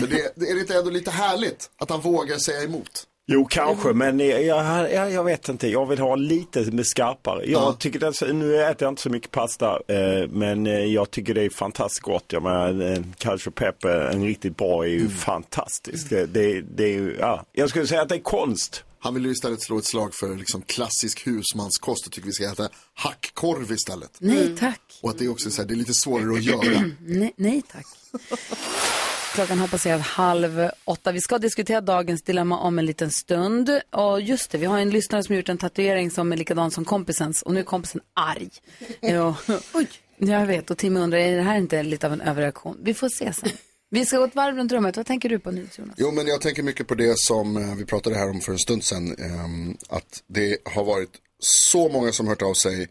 [0.00, 3.04] Men det, det är det inte ändå lite härligt att han vågar säga emot?
[3.26, 5.68] Jo, kanske, men jag, jag, jag, vet inte.
[5.68, 7.44] Jag vill ha lite med skarpare.
[7.50, 11.34] Jag tycker det nu äter jag inte så mycket pasta, eh, men eh, jag tycker
[11.34, 12.24] det är fantastiskt gott.
[12.28, 16.10] Jag menar, en cacio pepe, en riktigt bra, är ju fantastiskt.
[16.10, 17.44] Det, det, det är ju, ja.
[17.52, 18.84] Jag skulle säga att det är konst.
[18.98, 22.52] Han vill ju istället slå ett slag för liksom klassisk husmanskost och tycker vi ska
[22.52, 24.10] äta hackkorv istället.
[24.18, 24.80] Nej tack.
[25.02, 26.90] Och att det är också så här, det är lite svårare att göra.
[27.00, 27.86] Nej, nej tack.
[29.34, 31.12] Klockan har passerat halv åtta.
[31.12, 33.80] Vi ska diskutera dagens dilemma om en liten stund.
[33.90, 36.84] Och just det, vi har en lyssnare som gjort en tatuering som är likadan som
[36.84, 37.42] kompisens.
[37.42, 38.50] Och nu är kompisen arg.
[39.00, 39.36] Ja,
[39.74, 39.88] Oj.
[40.18, 42.78] Jag vet, och Tim undrar, är det här inte lite av en överreaktion?
[42.82, 43.50] Vi får se sen.
[43.90, 44.96] Vi ska gå ett varv runt rummet.
[44.96, 45.94] Vad tänker du på nu, Jonas?
[45.96, 48.58] Jo, men jag tänker mycket på det som eh, vi pratade här om för en
[48.58, 49.16] stund sedan.
[49.18, 52.88] ehm, att det har varit så många som hört av sig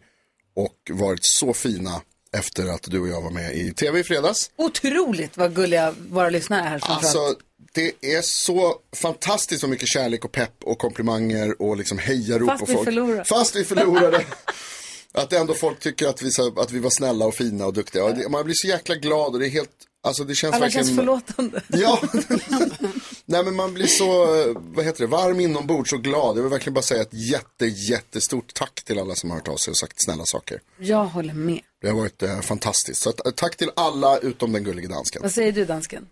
[0.56, 2.00] och varit så fina
[2.34, 4.50] efter att du och jag var med i tv i fredags.
[4.56, 6.80] Otroligt vad gulliga våra lyssnare är här.
[6.82, 7.34] Alltså,
[7.72, 12.60] det är så fantastiskt så mycket kärlek och pepp och komplimanger och liksom hejarop Fast
[12.60, 12.84] på vi folk.
[12.84, 13.24] förlorar.
[13.24, 14.24] Fast vi förlorade.
[15.12, 18.04] att ändå folk tycker att vi, så- att vi var snälla och fina och duktiga.
[18.04, 19.70] Och man blir så jäkla glad och det är helt,
[20.02, 20.86] alltså det känns Alla verkligen.
[20.86, 21.62] känns förlåtande.
[21.68, 22.00] Ja.
[23.26, 24.06] Nej men man blir så,
[24.56, 26.36] vad heter det, varm inombords och glad.
[26.38, 29.56] Jag vill verkligen bara säga ett jätte, jättestort tack till alla som har hört av
[29.56, 30.60] sig och sagt snälla saker.
[30.78, 31.60] Jag håller med.
[31.84, 33.02] Det har varit eh, fantastiskt.
[33.02, 35.22] Så eh, tack till alla utom den gullige dansken.
[35.22, 36.06] Vad säger du, dansken?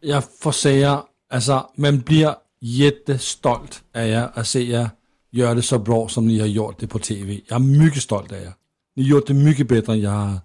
[0.00, 4.90] Jeg får säga, alltså man blir jättestolt av er att se er
[5.30, 7.40] göra det så bra som ni har gjort det på tv.
[7.46, 8.52] Jag är mycket stolt av er.
[8.96, 10.38] Ni har gjort det mycket bättre än jag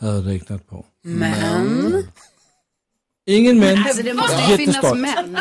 [0.00, 0.86] hade räknat på.
[1.02, 2.04] Men?
[3.26, 3.78] Ingen men.
[3.78, 5.38] Alltså det måste ju finnas män.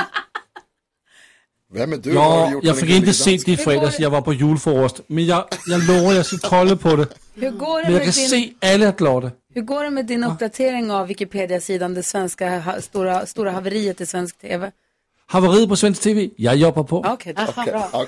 [1.74, 2.18] Vem är du?
[2.18, 5.02] Har Ja, jag fick inte se det i fredags, jag var på julfrokost.
[5.08, 7.08] Men jag, jag lovar, jag ska kolla på det.
[7.36, 8.30] Hur går det Men jag med kan din...
[8.30, 9.32] se alla glada.
[9.54, 14.06] Hur går det med din uppdatering av Wikipedia-sidan, det svenska ha, stora, stora haveriet i
[14.06, 14.72] svensk tv?
[15.26, 16.98] Haveriet på svensk tv, jag jobbar på.
[16.98, 18.06] Okej, okay, bra.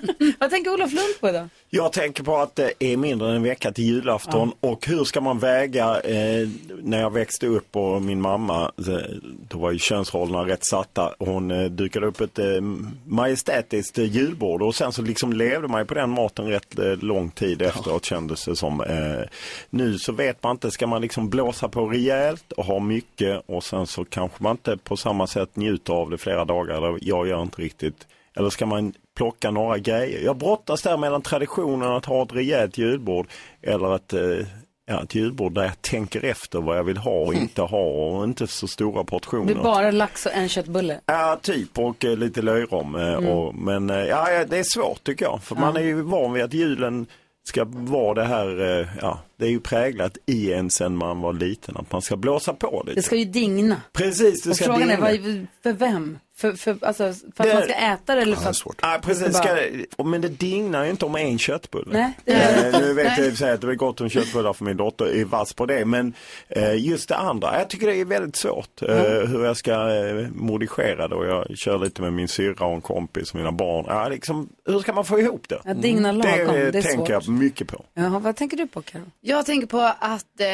[0.38, 1.48] Vad tänker Olof Lund på idag?
[1.70, 5.20] Jag tänker på att det är mindre än en vecka till julafton och hur ska
[5.20, 6.48] man väga eh,
[6.82, 9.16] när jag växte upp och min mamma, eh,
[9.48, 11.14] då var ju könsrollerna rätt satta.
[11.18, 12.60] Hon eh, dukade upp ett eh,
[13.04, 16.96] majestätiskt eh, julbord och sen så liksom levde man ju på den maten rätt eh,
[16.96, 18.80] lång tid efteråt kändes det som.
[18.80, 19.28] Eh,
[19.70, 23.64] nu så vet man inte, ska man liksom blåsa på rejält och ha mycket och
[23.64, 27.42] sen så kanske man inte på samma sätt njuter av det flera dagar, jag gör
[27.42, 28.06] inte riktigt.
[28.36, 30.20] Eller ska man plocka några grejer?
[30.24, 33.26] Jag brottas där mellan traditionen att ha ett rejält julbord
[33.62, 34.46] eller ett, eh,
[34.86, 38.24] ja, ett julbord där jag tänker efter vad jag vill ha och inte ha och
[38.24, 39.44] inte så stora Det portioner.
[39.44, 41.00] blir bara lax och en köttbulle.
[41.06, 42.94] Ja, typ och eh, lite löjrom.
[42.96, 43.28] Eh, Mm.
[43.30, 45.42] och, men ja, ja, det är svårt tycker jag.
[45.42, 47.06] För man är ju van vid att julen
[47.44, 51.76] ska vara det här, ja, det är ju präglat i en sen man var liten,
[51.76, 52.98] att man ska blåsa på lite.
[53.00, 53.76] Det ska ju digna.
[53.92, 55.28] Precis, det Och ska frågan är, digna.
[55.28, 56.18] vad, för vem?
[56.42, 58.62] För, för, alltså, för att Det- man ska äta det eller för att...
[58.80, 59.24] Ja, precis.
[59.26, 59.54] Det ska bara-
[59.98, 62.12] det- men det dignar ju inte om en köttbulle.
[62.24, 64.76] Nej, Eh, nu vet jag i sig att det är gott om köttbullar för min
[64.76, 65.84] dotter är vass på det.
[65.84, 66.14] Men
[66.48, 68.96] eh, just det andra, jag tycker det är väldigt svårt eh,
[69.28, 71.14] hur jag ska eh, modifiera det.
[71.14, 73.84] Och jag kör lite med min syrra och en kompis och mina barn.
[73.88, 75.58] Ja, liksom, hur ska man få ihop det?
[75.64, 77.08] Ja, digna lagom, det, det är tänker svårt.
[77.08, 77.84] jag mycket på.
[77.94, 79.02] Jaha, vad tänker du på Karo?
[79.20, 80.46] Jag tänker på att eh,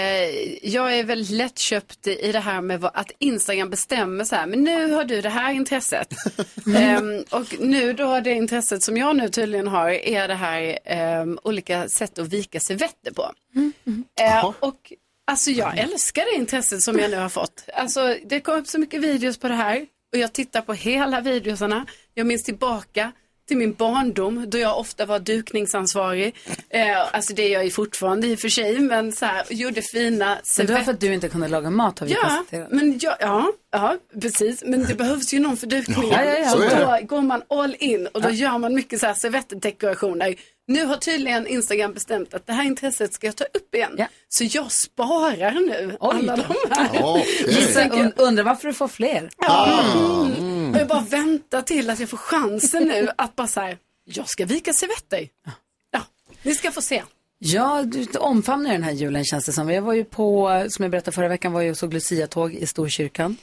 [0.72, 4.92] jag är väldigt lättköpt i det här med att Instagram bestämmer så här, men nu
[4.92, 5.77] har du det här intresset.
[6.76, 11.38] Ehm, och nu då det intresset som jag nu tydligen har är det här ehm,
[11.42, 13.32] olika sätt att vika servetter på.
[14.20, 14.92] Eh, och
[15.26, 17.64] alltså jag älskar det intresset som jag nu har fått.
[17.74, 21.20] Alltså det kom upp så mycket videos på det här och jag tittar på hela
[21.20, 21.86] videosarna.
[22.14, 23.12] Jag minns tillbaka
[23.48, 26.34] till min barndom då jag ofta var dukningsansvarig.
[26.70, 29.82] Eh, alltså det är jag ju fortfarande i och för sig, men så här, gjorde
[29.82, 30.84] fina Men det var servetter.
[30.84, 32.70] för att du inte kunde laga mat har vi Ja, konstaterat.
[32.70, 34.62] men ja, ja, ja, precis.
[34.66, 36.10] Men det behövs ju någon för dukningen.
[36.12, 36.48] Ja, ja, ja.
[36.50, 40.34] Så då går man all in och då gör man mycket så här servettdekorationer.
[40.66, 43.98] Nu har tydligen Instagram bestämt att det här intresset ska jag ta upp igen.
[44.28, 47.24] Så jag sparar nu alla de här.
[47.48, 49.30] Gissa, und, undrar varför du får fler.
[49.38, 49.84] Ja.
[50.38, 50.57] Mm.
[50.88, 54.72] Bara väntar till att jag får chansen nu att bara så här, jag ska vika
[54.72, 55.28] servetter.
[55.90, 56.00] Ja,
[56.42, 57.02] ni ska få se.
[57.38, 59.70] Ja, du omfamnar den här julen känns det som.
[59.70, 62.66] Jag var ju på, som jag berättade förra veckan, var jag och såg Lucia-tåg i
[62.66, 63.36] Storkyrkan.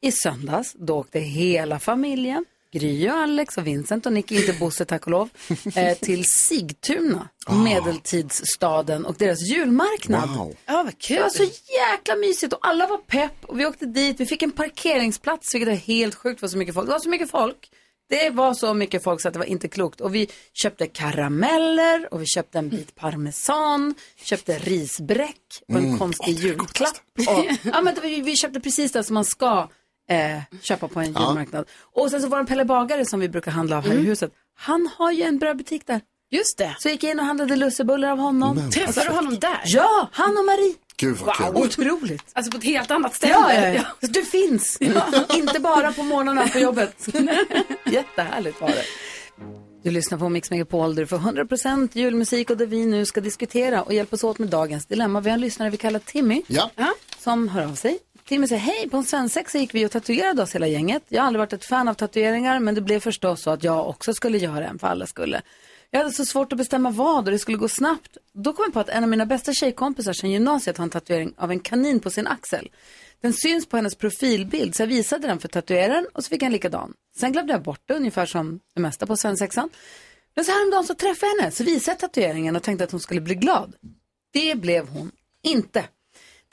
[0.00, 4.84] I söndags, då åkte hela familjen, Gry och Alex och Vincent och Nicky, inte Bosse
[4.84, 5.28] tack och lov,
[5.74, 7.28] eh, till Sigtuna,
[7.64, 10.28] medeltidsstaden och deras julmarknad.
[10.36, 10.56] Wow.
[10.66, 11.16] Ja, vad kul.
[11.16, 11.42] Det var så
[11.88, 15.68] jäkla mysigt och alla var pepp och vi åkte dit, vi fick en parkeringsplats vilket
[15.68, 16.86] var helt sjukt för så mycket folk.
[16.86, 17.70] Det var så mycket folk.
[18.08, 20.00] Det var så mycket folk så att det var inte klokt.
[20.00, 25.36] Och vi köpte karameller och vi köpte en bit parmesan, köpte risbräck
[25.68, 25.98] och en Mm.
[25.98, 26.96] konstig julklapp.
[27.28, 29.68] Och, ja, men var- vi köpte precis det som man ska
[30.10, 31.26] eh, köpa på en Ja.
[31.28, 31.64] julmarknad.
[31.94, 34.04] Och sen så var det Pelle Bagare som vi brukar handla av här Mm.
[34.04, 34.32] i huset.
[34.58, 36.00] Han har ju en brödbutik där.
[36.30, 36.76] Just det.
[36.78, 38.56] Så jag gick in och handlade lussebullar av honom.
[38.56, 39.60] Men Träffade du honom där?
[39.64, 40.74] Ja, han och Marie.
[40.96, 41.46] Gud vad kul.
[41.56, 42.24] Otroligt.
[42.32, 43.32] Alltså på ett helt annat ställe?
[43.32, 43.68] Ja, ja,
[44.00, 44.08] ja.
[44.08, 44.78] Du finns.
[45.36, 47.08] Inte bara på morgnarna på jobbet.
[47.86, 48.84] Jättehärligt var det.
[49.82, 53.20] Du lyssnar på Mix Megapol där du får 100% julmusik och där vi nu ska
[53.20, 55.20] diskutera och hjälpas åt med dagens dilemma.
[55.20, 56.70] Vi har en lyssnare vi kallar Timmy Ja.
[57.18, 57.98] som hör av sig.
[58.32, 61.02] Timmy säger hej, på en svensexa gick vi och tatuerade oss hela gänget.
[61.08, 63.88] Jag har aldrig varit ett fan av tatueringar men det blev förstås så att jag
[63.88, 65.42] också skulle göra en för alla skulle.
[65.90, 68.16] Jag hade så svårt att bestämma vad och det skulle gå snabbt.
[68.32, 71.34] Då kom jag på att en av mina bästa tjejkompisar sedan gymnasiet har en tatuering
[71.36, 72.70] av en kanin på sin axel.
[73.22, 76.46] Den syns på hennes profilbild så jag visade den för tatueraren och så fick jag
[76.46, 76.94] en likadan.
[77.18, 79.70] Sen glömde jag bort det ungefär som det mesta på svensexan.
[80.34, 83.00] Men så häromdagen så träffade jag henne så visade jag tatueringen och tänkte att hon
[83.00, 83.74] skulle bli glad.
[84.32, 85.10] Det blev hon
[85.42, 85.84] inte.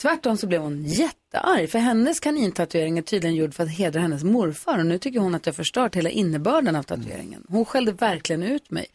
[0.02, 4.24] Tvärtom så blev hon jättearg för hennes kanintatuering är tydligen gjord för att hedra hennes
[4.24, 7.46] morfar och nu tycker hon att jag förstört hela innebörden av tatueringen.
[7.50, 8.86] Hon skällde verkligen ut mig.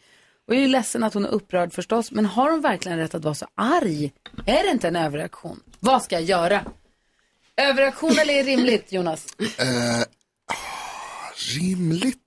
[0.47, 3.15] Och jag är ju ledsen att hon är upprörd förstås, men har hon verkligen rätt
[3.15, 4.11] att vara så arg?
[4.45, 5.59] Är det inte en överreaktion?
[5.79, 6.65] Vad ska jag göra?
[7.57, 9.25] Överreaktion eller är det rimligt, Jonas?
[9.39, 9.99] Eh,
[10.47, 12.24] ah, rimligt.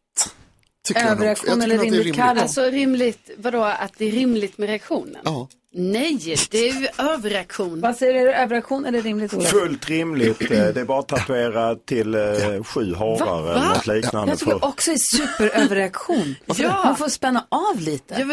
[0.96, 2.38] Överreaktion eller rimligt, Karo?
[2.40, 5.20] Alltså rimligt, vadå att det är rimligt med reaktionen?
[5.24, 5.48] Ja.
[5.74, 6.18] Nej,
[6.51, 7.81] det är ju överreaktion.
[7.81, 9.48] Vad säger du, överreaktion eller rimligt, Olof?
[9.48, 10.40] Fullt rimligt.
[10.42, 12.20] Eh, Det är bara att tatuera till eh,
[12.64, 13.51] sju harar Va?
[13.55, 14.33] eller något liknande.
[14.33, 16.35] Jag tycker för- också är superöverreaktion.
[16.57, 16.83] Ja.
[16.85, 18.27] Hon får spänna av lite.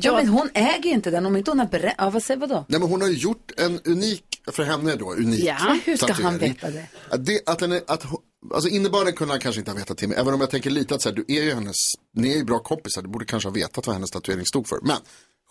[0.00, 1.94] Ja, men, hon äger inte den om inte hon har berättat.
[1.98, 2.64] Ja, vad säger vadå?
[2.68, 6.12] Nej men hon har ju gjort en unik, för henne då, unik Ja, hur ska
[6.12, 6.52] han tatuering.
[6.52, 6.86] veta det?
[7.10, 8.20] Att, det, att, den är, att hon-
[8.54, 10.18] alltså innebörden kunde han kanske inte ha vetat till mig.
[10.18, 11.76] Även om jag tänker lite att så här, du är ju hennes,
[12.14, 14.78] ni är ju bra kompisar, du borde kanske ha vetat vad hennes tatuering stod för.
[14.82, 14.96] Men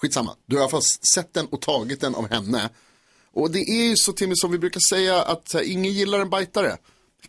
[0.01, 0.81] skitsamma, du har i alla fall
[1.13, 2.69] sett den och tagit den av henne.
[3.33, 6.19] Och det är ju så Timmy som vi brukar säga att så här, ingen gillar
[6.19, 6.77] en bajtare.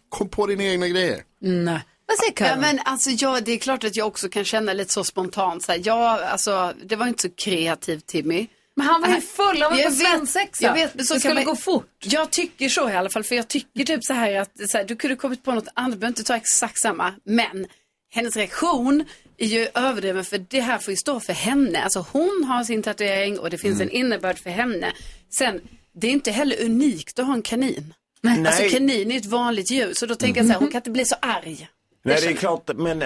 [0.09, 1.23] Kom på dina egna grejer.
[1.41, 1.81] Nej.
[2.07, 2.61] Vad säger Ja, Karin?
[2.61, 5.63] men alltså, ja, det är klart att jag också kan känna lite så spontant.
[5.63, 8.47] Så här, ja, alltså, det var inte så kreativt, Timmy.
[8.77, 10.65] Men han var ju full, han var jag på svensexa.
[10.67, 11.89] Jag vet, men så Det kan skulle man- gå fort.
[12.05, 14.85] Jag tycker så i alla fall, för jag tycker typ så här att så här,
[14.85, 17.67] du kunde kommit på något annat, du behöver inte ta exakt samma, men
[18.15, 19.05] hennes reaktion
[19.39, 21.83] är ju överdriven för det här får ju stå för henne.
[21.85, 24.93] Alltså hon har sin tatuering och det finns en innebörd för henne.
[25.39, 25.61] Sen,
[26.01, 27.95] det är inte heller unikt att ha en kanin.
[28.21, 28.47] Nej.
[28.47, 30.91] Alltså kanin är ett vanligt djur, så då tänker jag så här, hon kan inte
[30.91, 31.69] bli så arg.
[32.07, 33.03] Nej, det är klart, men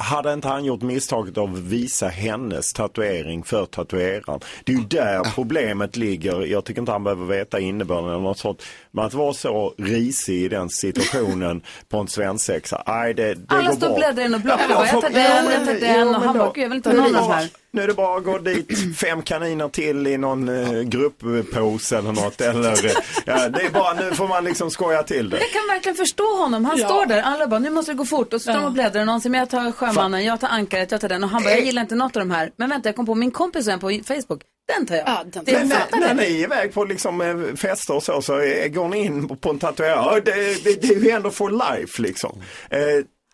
[0.00, 4.40] hade inte han gjort misstaget av att visa hennes tatuering för tatueraren?
[4.64, 6.46] Det är ju där problemet ligger.
[6.46, 8.62] Jag tycker inte han behöver veta innebörden eller något sånt.
[8.90, 13.68] Men att vara så risig i den situationen på en svensexa, nej det, det Alla
[13.68, 14.66] går står och bläddrar blockar.
[14.70, 16.08] Ja, bara, jag tar den, ja, jag tar den.
[16.08, 17.48] Och han bara, jag vill inte ha nu är någon av de här.
[17.72, 22.12] Nu är det bara att gå dit fem kaniner till i någon eh, grupppose eller
[22.12, 22.40] något.
[22.40, 22.92] Eller, eh,
[23.26, 25.36] ja, det är bara, nu får man liksom skoja till det.
[25.38, 26.64] Jag kan verkligen förstå honom.
[26.64, 26.88] Han Ja.
[26.88, 28.32] står där, alla bara, nu måste det gå fort.
[28.32, 29.00] Och så står de och bläddrar.
[29.00, 31.24] Och någon men jag tar sjömannen, jag tar ankaret, jag tar den.
[31.24, 32.52] Och han bara, jag gillar inte något av de här.
[32.56, 34.42] Men vänta, jag kom på min kompis en på Facebook.
[34.76, 35.06] Den tar jag.
[35.32, 36.14] det, Men jag när, fattar när det.
[36.14, 39.50] ni är iväg på liksom eh, fester och så, så eh, går ni in på
[39.50, 40.14] en tatuerare.
[40.14, 42.42] Ja, Det, det, det är ju ändå for life liksom.
[42.70, 42.78] Eh,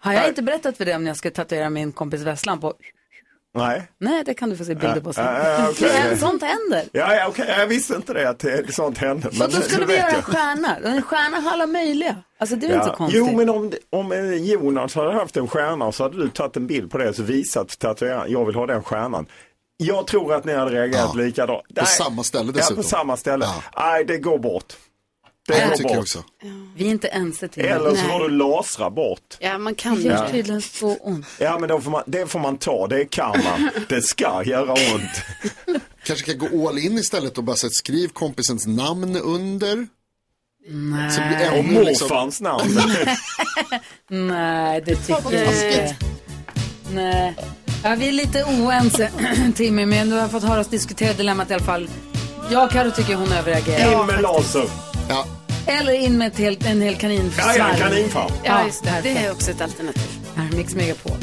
[0.01, 2.75] Har jag inte berättat för dig om när jag ska tatuera min kompis Vesslan på?
[3.57, 3.88] Nej.
[4.01, 5.25] Nej, det kan du få se bilder på sen.
[5.25, 5.73] Ja, ja.
[5.79, 6.83] Det är- Sånt händer.
[6.92, 9.35] Ja, ja okej, jag visste inte det att det, sånt hände.
[9.35, 10.77] Så då skulle vi göra en stjärna.
[10.85, 12.16] En stjärna har alla möjliga.
[12.38, 13.19] Alltså det är väl inte så konstigt.
[13.27, 16.66] Jo, men om, om eh, Jonas hade haft en stjärna så hade du tagit en
[16.66, 19.27] bild på det och så visat tatueraren, jag vill ha den stjärnan.
[19.79, 21.62] Jag tror att ni hade reagerat likadant.
[21.75, 22.77] På samma ställe Ja, dessutom.
[22.77, 23.47] på samma ställe.
[23.79, 24.73] Nej, det går bort.
[25.48, 25.98] Det Ja, jag tycker bort.
[25.98, 26.24] också.
[26.76, 29.37] Vi är inte ense till Eller så får du lasra bort.
[29.38, 30.30] Ja, man Det kan gör Ja.
[30.30, 31.26] tydligen så ont.
[31.38, 32.87] Ja, men då får man, det får man ta.
[32.87, 33.70] Det är karma.
[33.88, 35.22] Det ska göra ont.
[36.06, 39.87] Kanske kan gå all in istället och bara sätta skriv kompisens namn under.
[40.68, 41.11] Nej.
[41.11, 42.80] Så det blir ännu Och liksom- morfars namn.
[44.26, 45.96] Nej, det tycker jag inte.
[46.92, 47.35] Nej.
[47.85, 49.11] Ja, vi är lite oense,
[49.56, 51.88] Timmy, men du har fått höra oss diskutera dilemmat i alla fall.
[52.50, 54.00] Jag och Carro tycker hon överreagerar.
[54.00, 54.64] In med laser.
[55.09, 55.26] Ja.
[55.66, 58.33] Eller in med ett helt, en hel kanin Ja, ja, kaninfarm.
[58.44, 59.00] Ja, just det.
[59.02, 60.11] Det är också ett alternativ.
[60.35, 61.16] Här är Mix Megapol.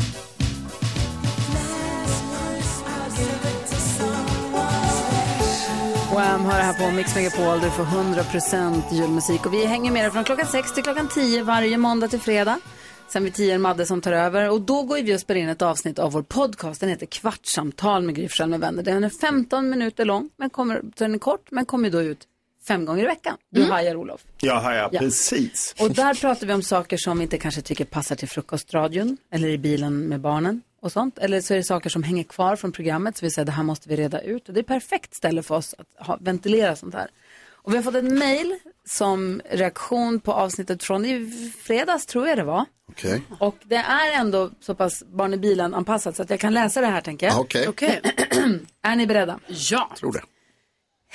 [6.14, 7.60] Wham hör det här på Mix Megapol.
[7.60, 9.46] Du får 100% julmusik.
[9.46, 12.60] Och vi hänger med dig från klockan 6 till klockan 10 varje måndag till fredag.
[13.08, 14.50] Sen vid 10 är Madde som tar över.
[14.50, 16.80] Och då går vi och spelar in ett avsnitt av vår podcast.
[16.80, 18.84] Den heter Kvartsamtal med Gry Forssell med vänner.
[18.84, 20.30] Den är 15 minuter lång.
[20.38, 22.28] Men kommer, så den är kort, men kommer då ut
[22.68, 23.38] fem gånger i veckan.
[23.50, 23.72] Du Mm.
[23.72, 24.22] hajar Olof.
[24.42, 25.00] Ja, ja, Ja.
[25.00, 25.76] precis.
[25.80, 29.48] Och där pratar vi om saker som vi inte kanske tycker passar till frukostradion eller
[29.48, 31.18] i bilen med barnen och sånt.
[31.20, 33.64] Eller så är det saker som hänger kvar från programmet så vi säger det här
[33.64, 34.48] måste vi reda ut.
[34.48, 37.08] Och det är perfekt ställe för oss att ha, ventilera sånt här.
[37.52, 38.56] Och vi har fått ett mejl
[38.86, 41.32] som reaktion på avsnittet från i
[41.64, 42.66] fredags, tror jag det var.
[42.90, 43.22] Okej.
[43.40, 46.82] Och det är ändå så pass barn i bilen anpassat så att jag kan läsa
[46.82, 47.36] det här tänker jag.
[47.36, 47.68] Ja, okej.
[47.68, 48.02] Okej.
[48.82, 49.40] är ni beredda?
[49.48, 49.92] Ja.
[50.00, 50.22] Tror det.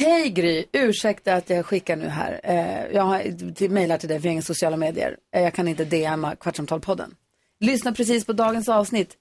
[0.00, 2.40] Hej Gry, ursäkta att jag skickar nu här.
[2.44, 5.16] Eh, jag har mejlar till dig via inga sociala medier.
[5.34, 7.14] Eh, jag kan inte DMa Kvartsamtalpodden.
[7.60, 9.16] Lyssna precis på dagens avsnitt.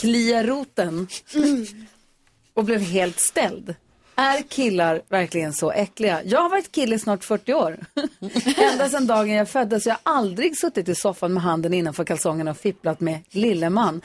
[0.00, 1.08] Klia roten.
[2.54, 3.74] Och blev helt ställd.
[4.14, 6.22] Är killar verkligen så äckliga?
[6.24, 7.78] Jag har varit kille i snart 40 år.
[8.72, 9.86] Ända sedan dagen jag föddes.
[9.86, 14.00] Jag har aldrig suttit i soffan med handen innanför kalsongerna och fipplat med lilleman.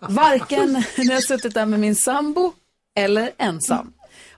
[0.00, 2.52] Varken när jag har suttit där med min sambo
[2.94, 3.92] eller ensam.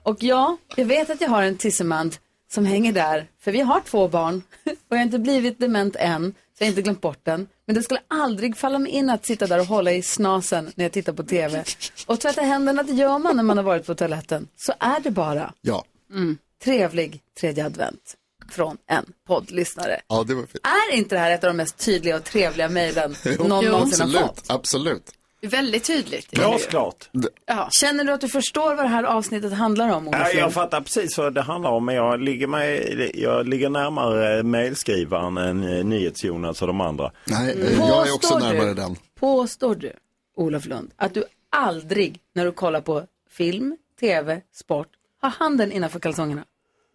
[0.05, 2.17] Och ja, jag vet att jag har en tissemand
[2.51, 6.31] som hänger där, för vi har två barn och jag har inte blivit dement än,
[6.31, 7.47] så jag har inte glömt bort den.
[7.65, 10.85] Men det skulle aldrig falla mig in att sitta där och hålla i snasen när
[10.85, 11.63] jag tittar på TV.
[12.07, 14.47] Och tvätta händerna, det gör man när man har varit på toaletten.
[14.55, 15.53] Så är det bara.
[15.61, 15.85] Ja.
[16.11, 16.37] Mm.
[16.63, 18.15] Trevlig tredje advent
[18.51, 20.01] från en poddlyssnare.
[20.07, 20.67] Ja, det var fint.
[20.91, 23.99] Är inte det här ett av de mest tydliga och trevliga mejlen Jo, någon någonsin
[24.01, 24.45] har absolut, fått?
[24.47, 25.11] absolut.
[25.41, 26.31] Väldigt tydligt.
[26.31, 27.09] Glasklart.
[27.45, 27.67] Ja.
[27.71, 30.81] Känner du att du förstår vad det här avsnittet handlar om, Olof Ja, jag fattar
[30.81, 35.85] precis vad det handlar om, men jag ligger, med, jag ligger närmare mejlskrivaren än eh,
[35.85, 37.11] NyhetsJonas och de andra.
[37.25, 38.73] Nej, eh, jag är också Påstår närmare du?
[38.73, 38.95] den.
[39.19, 39.93] Påstår du,
[40.35, 44.87] Olof Lund, att du aldrig när du kollar på film, tv, sport,
[45.21, 46.43] har handen innanför kalsongerna?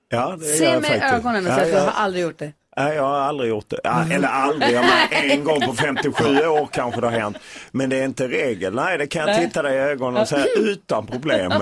[0.09, 1.15] Ja, det gör Se jag mig i faktiskt.
[1.15, 1.85] ögonen och Ja, säg att du ja.
[1.91, 2.53] har aldrig gjort det.
[2.77, 3.81] Nej, jag har aldrig gjort det.
[3.85, 7.37] Ja, eller aldrig, jag menar, en gång på 57 år kanske det har hänt.
[7.71, 8.75] Men det är inte regel.
[8.75, 11.53] Nej, det kan jag titta dig i ögonen och säga utan problem.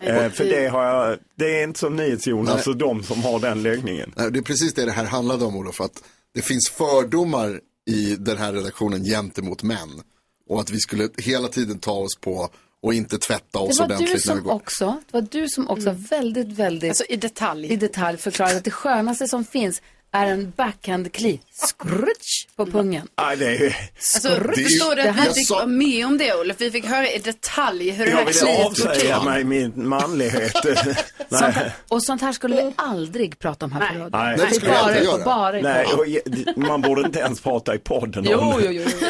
[0.00, 3.62] Eh, för det har jag, det är inte som NyhetsJonas och de som har den
[3.62, 4.12] läggningen.
[4.16, 6.02] Nej, Det är precis det det här handlade om Olof, att
[6.34, 7.60] det finns fördomar
[7.90, 10.00] i den här redaktionen gentemot män.
[10.48, 12.48] Och att vi skulle hela tiden ta oss på
[12.82, 14.54] och inte tvätta oss Det var du ordentligt när vi som går.
[14.54, 17.66] också, det var du som också väldigt, väldigt Alltså i detalj.
[17.72, 19.82] i detalj förklarade att det skönaste som finns
[20.12, 21.40] är en backhand-kli.
[21.52, 23.08] Skrutsch på pungen.
[23.20, 23.76] Nej, det är...
[23.96, 26.56] Alltså, förstår du Det att här- vi fick vara med om det, Olof?
[26.58, 29.28] Vi fick höra i detalj hur det Jag här vill kliet går avsäga till.
[29.28, 30.52] mig min manlighet.
[31.30, 34.10] Sånt här, och sånt här skulle vi aldrig prata om här på radion.
[34.12, 38.26] Nej, det är bara, bara i Nej, och man borde inte ens prata i podden
[38.30, 39.08] Jo, om jo, jo, jo.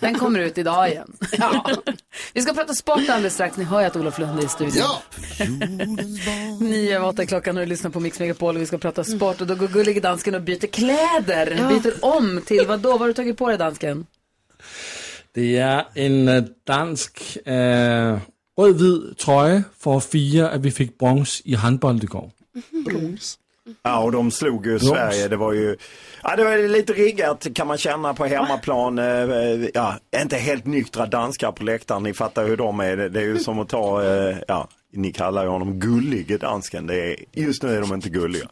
[0.00, 1.12] Den kommer ut idag igen.
[1.38, 1.70] Ja.
[2.32, 3.56] Vi ska prata sport alldeles strax.
[3.56, 4.76] Ni hör ju att Olof Lund är i studion.
[4.76, 5.02] Ja.
[6.60, 9.40] Nio över åtta klockan och du lyssnar på Mix Megapol och vi ska prata sport
[9.40, 11.56] och då går gullige dansken och byter kläder.
[11.58, 11.68] Ja.
[11.68, 12.90] Byter om till vad då?
[12.90, 14.06] Vad har du tagit på dig dansken?
[15.34, 18.18] Det är en øh, dansk øh,
[18.58, 22.30] rød-hvid trøje for at fire, at vi fik bronze i håndbold igår.
[23.84, 24.88] Ja, och de slog ju Brons.
[24.88, 25.28] Sverige.
[25.28, 25.76] Det var ju
[26.22, 28.98] ja, det var lite riggat kan man känna på hemmaplan.
[28.98, 32.02] Eh, Ja, inte helt nyktra danskar på läktaren.
[32.02, 32.96] Ni fattar hur de är.
[32.96, 36.86] Det är ju som att ta, eh, ja, ni kallar ju honom gullige dansken.
[36.86, 38.48] Det är, just nu är de inte gulliga.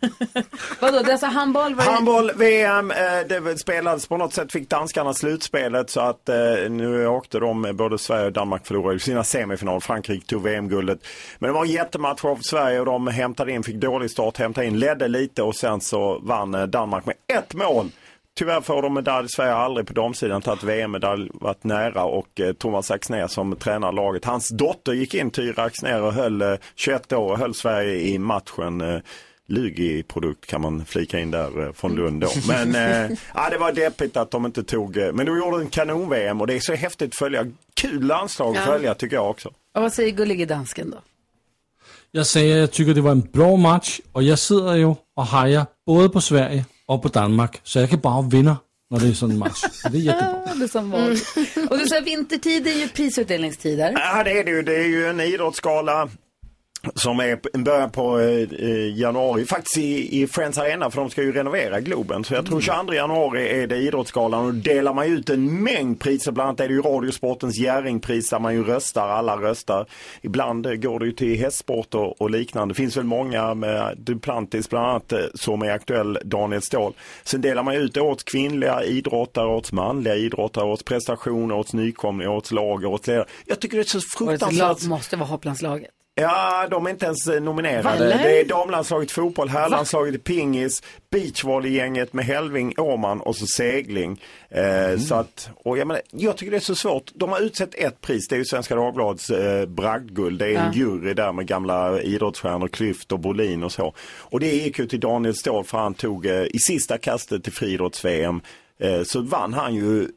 [0.80, 1.74] Vadå, det är alltså handboll?
[1.74, 2.96] Var Handboll, VM, eh,
[3.28, 7.72] det spelades på något sätt fick danskarna slutspelet så att eh, nu åkte de, eh,
[7.72, 9.80] både Sverige och Danmark förlorade sina semifinal.
[9.80, 10.98] Frankrike tog VM-guldet.
[11.38, 14.66] Men det var en jättematch av Sverige och de hämtade in, fick dålig start, hämtade
[14.66, 17.90] in, ledde lite och sen så vann eh, Danmark med ett mål.
[18.38, 19.28] Tyvärr får de medalj.
[19.28, 23.92] Sverige har aldrig på damsidan tagit VM-medalj, varit nära och eh, Thomas Axnér som tränar
[23.92, 24.24] laget.
[24.24, 28.18] Hans dotter gick in, Tyra Axnér, och höll eh, 21 år och höll Sverige i
[28.18, 28.80] matchen.
[28.80, 29.00] Eh,
[29.46, 32.28] Lugi-produkt kan man flika in där eh, från Lund då.
[32.48, 35.70] Men eh, ja, det var deppigt att de inte tog, eh, men de gjorde en
[35.70, 37.46] kanon-VM och det är så häftigt att följa.
[37.80, 38.72] Kul landslag att Ja.
[38.72, 39.48] följa tycker jag också.
[39.74, 40.96] Och vad säger gullige dansken då?
[42.12, 45.26] Jeg sagde, at jeg tykker, det var en bra match, og jeg sidder jo og
[45.26, 48.56] hejer både på Sverige og på Danmark, så jeg kan bare vinde,
[48.90, 49.64] når det sådan en match.
[49.84, 50.42] Det er jättebra.
[50.46, 51.00] Ja, det som var.
[51.70, 53.90] Och du säger vintertid är ju prisutdelningstider.
[53.92, 54.62] Ja, det är det ju.
[54.62, 56.08] Det är ju en idrottsgala
[56.94, 61.10] som är en början på eh, eh, januari, faktiskt i, i Friends Arena för de
[61.10, 62.24] ska ju renovera Globen.
[62.24, 66.00] Så jag tror 22 januari är det Idrottsgalan och då delar man ut en mängd
[66.00, 66.32] priser.
[66.32, 69.86] Bland annat är det ju Radiosportens Jerringpris där man ju röstar, alla röstar.
[70.20, 72.74] Ibland eh, går det ju till hästsport och, och liknande.
[72.74, 76.92] Det finns väl många med Duplantis bland annat eh, som är aktuell, Daniel Ståhl.
[77.22, 82.52] Sen delar man ut årets kvinnliga idrottare, årets manliga idrottare, årets prestation, årets nykomling, årets
[82.52, 83.26] lag, årets ledare.
[83.46, 85.90] Jag tycker det är så fruktansvärt lag måste vara hopplandslaget.
[86.20, 87.82] Ja, de är inte ens eh, nominerade.
[87.82, 87.96] Va?
[88.22, 94.22] Det är damlandslaget fotboll, herrlandslaget i pingis, beachvolleygänget med Helving, Åman och så segling.
[94.50, 97.10] Eh, Så att, och jag, menar, jag tycker det är så svårt.
[97.14, 100.38] De har utsett ett pris, det är ju Svenska Dagbladets eh, bragdguld.
[100.38, 100.72] Det är en Ja.
[100.74, 103.94] jury där med gamla idrottsstjärnor, Klyft och Bolin och så.
[104.18, 107.52] Och det gick ju till Daniel Ståhl för han tog eh, i sista kastet till
[107.52, 108.40] friidrotts-VM
[108.80, 110.08] eh, så vann han ju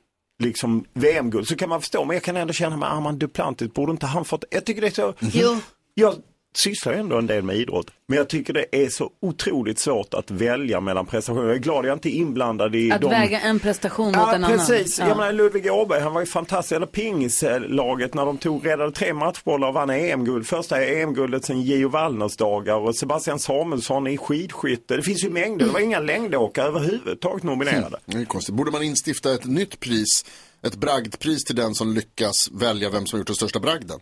[0.43, 1.47] liksom VM-guld.
[1.47, 4.25] Så kan man förstå, men jag kan ändå känna med Armand Duplantis, borde inte han
[4.25, 5.57] fått, jag tycker det är så Jo.
[5.93, 6.15] Jag,
[6.55, 7.87] sysslar ändå en del med idrott.
[8.07, 11.47] Men jag tycker det är så otroligt svårt att välja mellan prestationer.
[11.47, 13.09] Jag är glad jag inte är inblandad i Att de...
[13.09, 14.57] väga en prestation mot Ja, en annan.
[14.57, 14.99] precis.
[14.99, 15.07] Ja.
[15.07, 16.75] Jag menar, Ludvig Åberg, han var ju fantastisk.
[16.75, 20.47] Eller pingislaget när de tog, räddade tre matchbollar och vann EM-guld.
[20.47, 24.95] Första EM-guldet sedan Gio Wallners dagar och Sebastian Samuelsson i skidskytte.
[24.95, 25.65] Det finns ju mängder.
[25.65, 27.97] Det var inga längdåkare överhuvudtaget nominerade.
[28.05, 28.55] Det är konstigt.
[28.55, 30.25] Borde man instifta ett nytt pris,
[30.65, 33.99] ett bragdpris till den som lyckas välja vem som har gjort den största bragden?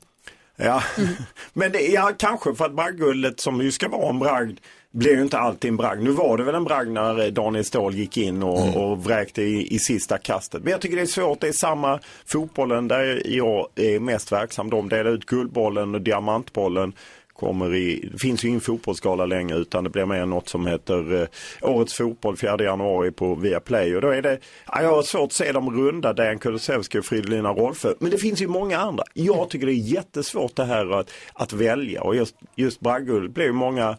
[0.61, 0.83] Ja,
[1.53, 4.59] men det, ja, kanske för att bragdguldet som ju ska vara en bragd
[4.91, 6.03] blir ju inte alltid en bragd.
[6.03, 9.41] Nu var det väl en bragd när eh, Daniel Ståhl gick in och, och vräkte
[9.41, 10.63] i, i sista kastet.
[10.63, 11.41] Men jag tycker det är svårt.
[11.41, 11.99] Det är samma
[12.31, 14.69] fotbollen där jag är mest verksam.
[14.69, 16.93] De delar ut guldbollen och diamantbollen.
[17.39, 21.21] Kommer i, det finns ju ingen fotbollsgala längre utan det blir mer något som heter
[21.21, 21.27] eh,
[21.69, 23.95] Årets fotboll 4 januari på Viaplay.
[23.95, 27.05] Och då är det, ja, jag har svårt att se dem runda, Dejan Kulusevski och
[27.05, 27.93] Fridolina Rolfö.
[27.99, 29.03] Men det finns ju många andra.
[29.13, 33.45] Jag tycker det är jättesvårt det här att, att välja och just, just bragdguld blir
[33.45, 33.97] ju många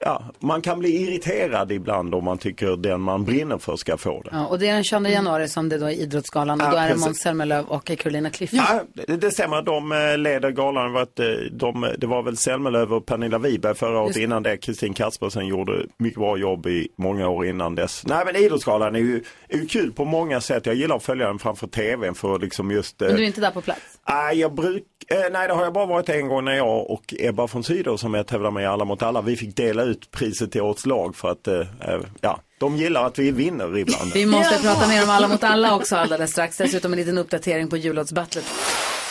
[0.00, 4.22] Ja, man kan bli irriterad ibland om man tycker den man brinner för ska få
[4.22, 4.30] det.
[4.32, 6.76] Ja, och det är den 22 januari som det då är Idrottsgalan och Ja, då
[6.76, 6.96] är det.
[6.96, 8.48] Måns Zelmerlöw och Carolina Klüft.
[8.52, 9.62] Ja, det, det stämmer.
[9.62, 10.96] De eh, leder galan.
[10.96, 14.08] Ett, eh, de, det var väl Zelmerlöw och Pernilla Wiberg förra året.
[14.08, 14.18] Just.
[14.18, 18.06] Innan det Kristin Kaspersen gjorde mycket bra jobb i många år innan dess.
[18.06, 20.66] Nej men Idrottsgalan är ju, är ju kul på många sätt.
[20.66, 23.02] Jag gillar att följa den framför tvn för att liksom just...
[23.02, 23.80] eh, Men du är inte där på plats?
[24.08, 27.14] Nej, jag bruk, eh, nej, det har jag bara varit en gång när jag och
[27.18, 30.10] Ebba von Sydow som jag tävlar med i Alla mot alla, vi fick dela ut
[30.10, 34.12] priset till årets lag för att, eh, eh, ja, de gillar att vi vinner ibland.
[34.14, 36.56] Vi måste prata mer om Alla mot alla också alldeles strax.
[36.56, 38.44] Dessutom en liten uppdatering på jullåtsbattlet.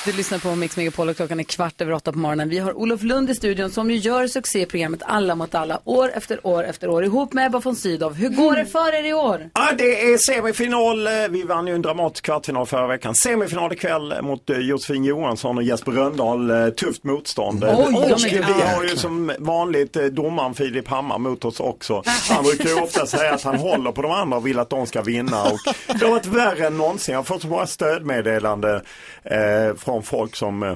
[0.07, 2.49] Du lyssnar på Mix Megapol och klockan är kvart över åtta på morgonen.
[2.49, 5.79] Vi har Olof Lund i studion som ju gör succé i programmet Alla mot alla
[5.83, 8.13] år efter år efter år ihop med Ebba von Sydow.
[8.13, 9.49] Hur går det för er i år?
[9.53, 11.07] Ja, det är semifinal.
[11.29, 13.15] Vi vann ju en dramatisk kvartsfinal förra veckan.
[13.15, 16.51] Semifinal ikväll mot eh, Josefin Johansson och Jesper Röndahl.
[16.51, 17.63] Eh, Tufft motstånd.
[17.63, 17.71] Oj,
[18.13, 18.41] och vi
[18.75, 22.03] har ju som vanligt eh, domaren Filip Hammar mot oss också.
[22.29, 24.85] Han brukar ju ofta säga att han håller på de andra och vill att de
[24.85, 25.43] ska vinna.
[25.43, 25.59] Och
[25.99, 27.13] det har varit värre än någonsin.
[27.13, 28.81] Jag har fått så många stödmeddelande
[29.23, 30.75] eh, från folk som eh,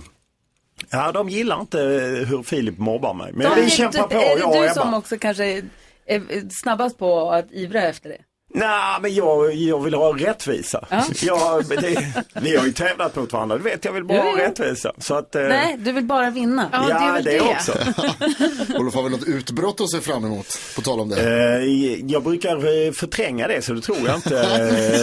[0.89, 3.31] Ja, de gillar inte eh, hur Filip mobbar mig.
[3.33, 4.73] Men vi kämpar på, är jag det och du Ebba.
[4.73, 5.63] som också kanske är,
[6.05, 8.17] är snabbast på att ivra efter det?
[8.53, 10.87] Nej, men jag, jag vill ha rättvisa.
[10.89, 11.03] Ja.
[11.21, 14.31] Jag, det, vi har ju tävlat mot varandra, du vet jag vill bara Jo, ha
[14.31, 14.37] jo.
[14.37, 14.93] rättvisa.
[14.97, 16.69] Så att, eh, Nej, du vill bara vinna.
[16.71, 17.71] Ja, det, också.
[18.79, 21.21] Olof har väl något utbrott att se fram emot, på tal om det.
[21.21, 24.35] Eh, jag brukar eh, förtränga det så det tror jag inte.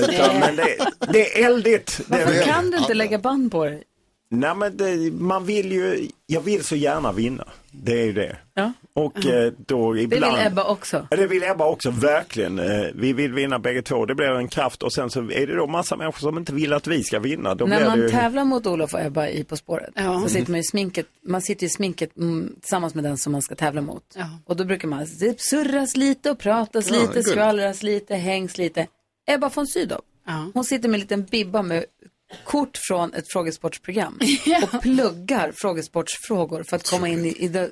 [0.09, 0.77] Utan, men det,
[1.13, 2.01] det är eldigt.
[2.07, 3.83] Varför det, kan du inte lägga band på dig?
[4.31, 7.45] Nej men det, man vill ju, jag vill så gärna vinna.
[7.71, 8.37] Det är ju det.
[8.55, 8.73] Ja.
[8.95, 10.37] Och eh, då Det ibland.
[10.37, 11.07] vill Ebba också.
[11.11, 12.59] Ja, det vill Ebba också, verkligen.
[12.59, 14.07] Eh, Vi vill vinna bägge två.
[14.07, 16.73] Det blir en kraft och sen så är det då massa människor som inte vill
[16.73, 17.55] att vi ska vinna.
[17.55, 18.11] Då När blir man det ju...
[18.11, 20.21] tävlar mot Olof och Ebba i På spåret Ja.
[20.21, 23.43] så sitter man i sminket, man sitter i sminket mm, tillsammans med den som man
[23.43, 24.03] ska tävla mot.
[24.17, 24.25] Ja.
[24.45, 28.87] Och då brukar man det surras lite och pratas Ja, lite, skvallras lite, hängs lite.
[29.31, 30.51] Ebba von Sydow, Ja.
[30.55, 31.85] hon sitter med en liten bibba med
[32.45, 34.19] kort från ett frågesportsprogram
[34.73, 37.71] och pluggar frågesportsfrågor för att komma in i, i det,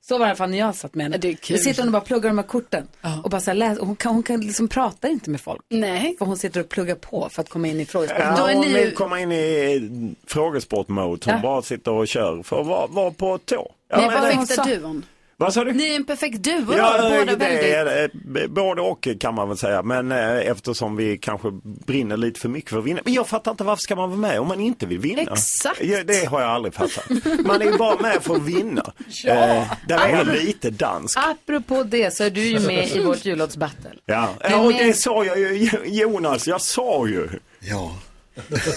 [0.00, 1.16] så var det i alla fall när jag satt med henne.
[1.16, 1.56] Det är kul.
[1.56, 2.86] Då sitter hon och bara pluggar de här korten
[3.24, 5.60] och bara så här läs, och hon kan, hon kan liksom prata inte med folk.
[5.68, 6.16] Nej.
[6.18, 8.26] För hon sitter och pluggar på för att komma in i frågesporten.
[8.28, 11.20] Ja, Då är hon ni- vill komma in i frågesport-mode.
[11.24, 11.40] Hon Ja.
[11.42, 13.72] bara sitter och kör för att vara, vara på tå.
[13.88, 15.04] Ja, Ni men det- perfekta sa- duon.
[15.42, 15.72] Vad sa du?
[15.72, 18.14] Ni är en perfekt duo då, Ja, båda det väldigt...
[18.44, 19.82] är både och kan man väl säga.
[19.82, 23.00] Men eh, eftersom vi kanske brinner lite för mycket för att vinna.
[23.04, 25.22] Men jag fattar inte varför ska man vara med om man inte vill vinna?
[25.22, 25.80] Exakt.
[25.84, 27.04] Ja, det har jag aldrig fattat.
[27.44, 28.92] Man är ju bara med för att vinna.
[29.26, 31.18] Eh, där är lite dansk.
[31.18, 33.90] Apropå det så är du ju med i vårt jullåtsbattle.
[34.06, 37.28] Ja, ja och det sa jag ju Jonas, jag sa ju.
[37.60, 37.96] Ja.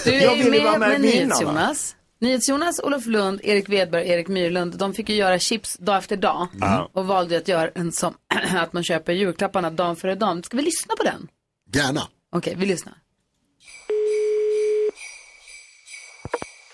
[0.04, 1.74] Du är Jag ju ville med vara med, med vinnarna.
[2.18, 2.80] NyhetsJonas.
[2.82, 4.78] Olof Lund, Erik Wedberg, Erik Myrlund.
[4.78, 6.48] De fick ju göra chips dag efter dag.
[6.60, 6.90] Ja.
[6.92, 8.14] Och valde ju att göra en som
[8.56, 10.42] att man köper julklapparna dagen före dagen.
[10.42, 11.28] Ska vi lyssna på den?
[11.72, 12.08] Gärna.
[12.32, 12.94] Okej, vi lyssnar.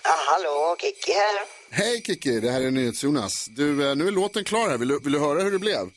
[0.03, 1.45] Ja, hallå, Kikki här.
[1.71, 3.45] Hej Kiki, det här är NyhetsJonas.
[3.49, 4.77] Du, eh, nu är låten klar här.
[4.77, 5.89] Vill du, vill du höra hur det blev?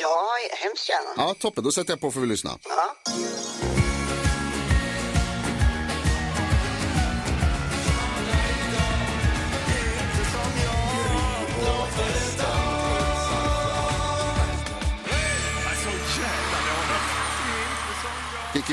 [0.00, 1.28] Ja, hemskt gärna.
[1.28, 1.64] Ja, toppen.
[1.64, 2.50] Då sätter jag på för att vi lyssna.
[2.68, 2.94] Ja.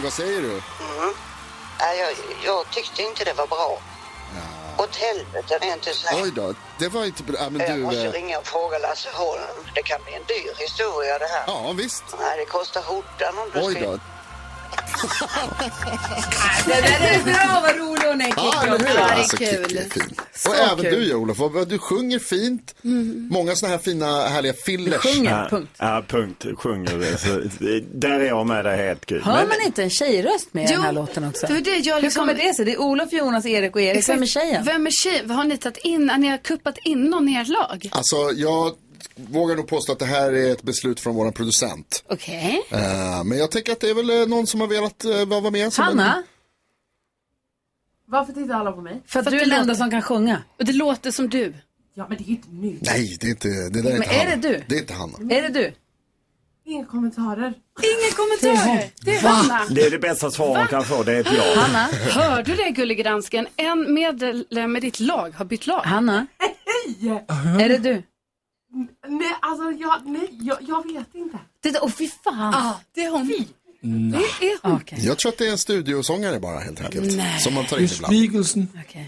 [0.03, 0.61] Vad säger du?
[1.79, 2.09] Nej, jag,
[2.43, 3.81] jag tyckte inte det var bra.
[4.77, 6.17] Åt helvete rent ut sagt.
[6.23, 7.35] Oj då, det var inte bra.
[7.39, 7.81] Ja, Jag du...
[7.83, 9.41] måste eh, ringa och fråga Lasse Holm.
[9.75, 11.43] Det kan bli en dyr historia det här.
[11.47, 12.03] Ja, visst.
[12.19, 13.99] Nej, det kostar skjortan om du Oj då.
[16.65, 18.71] Det där är bra, vad rolig hon är, Ja, hur?
[18.71, 19.47] Ja, det är Alltså, kul.
[19.77, 20.15] Är fin.
[20.35, 20.93] Så Och även kul.
[20.99, 21.37] du, ja, Olof.
[21.67, 22.75] Du sjunger fint.
[23.29, 25.05] Många sådana här fina, härliga fillers.
[25.23, 26.45] ja, Ja, punkt.
[26.57, 27.17] Sjunger.
[27.17, 27.41] Så,
[27.93, 29.21] där är jag med dig helt gud.
[29.23, 31.47] Hör Men- man inte en tjejröst med i Jo, den här låten också?
[31.47, 32.65] det det jag liksom- Hur kommer det sig?
[32.65, 34.09] Det är Olof, Jonas, Erik och Erik.
[34.09, 34.63] Vem är tjejen?
[34.63, 35.27] Vem är tjej?
[35.29, 37.89] Har ni tagit in, har ni kuppat in någon i ert lag?
[37.91, 38.71] Alltså, jag
[39.15, 42.03] vågar nog påstå att det här är ett beslut från vår producent.
[42.09, 42.61] Okej.
[42.69, 45.51] Eh, men jag tänker att det är väl eh, någon som har velat uh, vara
[45.51, 45.73] med.
[45.73, 46.15] Som Hanna?
[46.15, 46.23] En...
[48.07, 49.01] Varför tittar alla på mig?
[49.05, 50.43] För att du är den enda som kan sjunga.
[50.59, 51.53] Och det låter som du.
[51.93, 52.77] Ja, men det är inte nu.
[52.81, 54.35] Nej, det är inte, det där är Men inte är Hanna.
[54.35, 54.63] det du?
[54.67, 55.17] Det är inte Hanna.
[55.35, 55.73] Är det du?
[56.65, 57.53] Inga kommentarer.
[57.81, 58.89] Inga kommentarer.
[59.01, 59.65] Det är Hanna.
[59.69, 61.61] Det är det bästa svar man kan få, det är ett ja.
[61.61, 63.47] Hanna, hör du det gullige dansken?
[63.55, 65.81] En medlem med ditt lag har bytt lag.
[65.81, 66.27] Hanna?
[66.39, 67.17] Hej!
[67.59, 68.03] Är det du?
[69.07, 71.37] Nej, alltså jag, nej, jag, jag vet inte.
[71.61, 72.51] Det, åh fy fan.
[72.53, 73.45] Ja, det är hon.
[73.83, 74.11] Mm.
[74.11, 74.81] Det är hon.
[74.89, 77.15] Jag tror att det är en studiosångare bara helt enkelt.
[77.15, 77.39] Nej.
[77.39, 78.13] Som man tar in ibland.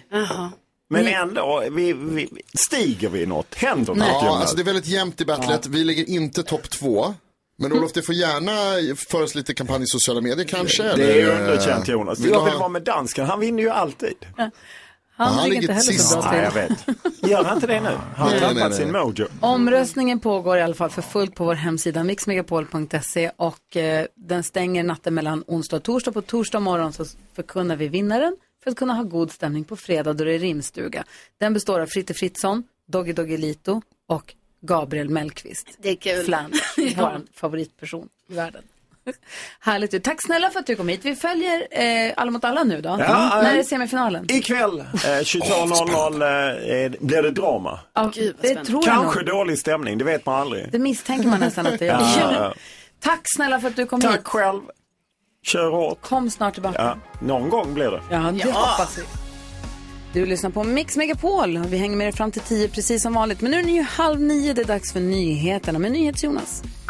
[0.09, 0.51] Jaha.
[0.89, 3.55] Men ändå, vi, vi, stiger vi något?
[3.55, 5.67] Händer något Ja, alltså det är väldigt jämnt i battlet.
[5.67, 7.13] Vi ligger inte topp två.
[7.57, 10.83] Men Olof, det får gärna föras lite kampanj i sociala medier kanske.
[10.83, 12.19] Det eller, är underkänt eh, Jonas.
[12.19, 14.15] vill Jag vill ha- vara med dansken, han vinner ju alltid.
[15.15, 16.09] Han, han ligger inte heller sist.
[16.09, 16.93] så bra Nej, jag till.
[17.21, 17.29] vet.
[17.29, 17.89] Gör han inte det nu?
[17.89, 18.73] Han har Nej, nej, tappat nej.
[18.79, 19.27] sin mojo.
[19.39, 24.83] Omröstningen pågår i alla fall för fullt på vår hemsida mixmegapol.se och eh, den stänger
[24.83, 26.11] natten mellan onsdag och torsdag.
[26.11, 27.05] På torsdag morgon så
[27.35, 31.03] förkunnar vi vinnaren för att kunna ha god stämning på fredag då det är rimstuga.
[31.37, 35.67] Den består av Fritte Fritzson, Doggy Doggelito och Gabriel Mellqvist.
[35.77, 36.25] Det är kul.
[36.77, 36.93] Ja.
[36.97, 38.63] vår favoritperson i världen.
[39.59, 40.03] Härligt.
[40.03, 40.99] Tack snälla för att du kom hit.
[41.03, 42.89] Vi följer eh, Alla mot alla nu då.
[42.89, 44.25] Ja, När eh, är semifinalen?
[44.31, 47.79] Ikväll eh, 22.00 eh, blir det drama.
[47.93, 49.27] Ja, det tror jag Kanske nog.
[49.27, 50.71] dålig stämning, det vet man aldrig.
[50.71, 51.99] Det misstänker man nästan att det gör.
[52.33, 52.53] Ja.
[52.99, 54.27] Tack snälla för att du kom Tack hit.
[54.27, 54.61] själv.
[55.45, 56.01] Kör hårt.
[56.01, 56.81] Kom snart tillbaka.
[56.81, 56.97] Ja,
[57.27, 58.01] någon gång blir det.
[58.11, 59.03] Ja, det hoppas vi.
[60.13, 63.41] Du lyssnar på Mix Megapol vi hänger med dig fram till tio precis som vanligt.
[63.41, 66.63] Men nu är det ju halv nio, det är dags för nyheterna med NyhetsJonas.
[66.63, 66.82] Och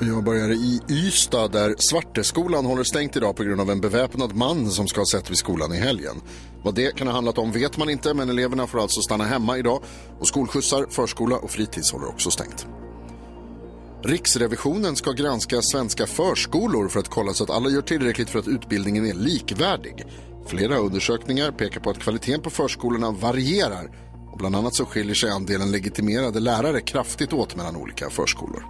[0.00, 4.70] jag börjar i Ystad där Svarteskolan håller stängt idag på grund av en beväpnad man
[4.70, 6.16] som ska ha sett vid skolan i helgen.
[6.62, 9.58] Vad det kan ha handlat om vet man inte men eleverna får alltså stanna hemma
[9.58, 9.82] idag
[10.20, 12.66] och skolskjutsar, förskola och fritids håller också stängt.
[14.04, 18.48] Riksrevisionen ska granska svenska förskolor för att kolla så att alla gör tillräckligt för att
[18.48, 20.06] utbildningen är likvärdig.
[20.46, 23.90] Flera undersökningar pekar på att kvaliteten på förskolorna varierar
[24.32, 28.64] och bland annat så skiljer sig andelen legitimerade lärare kraftigt åt mellan olika förskolor.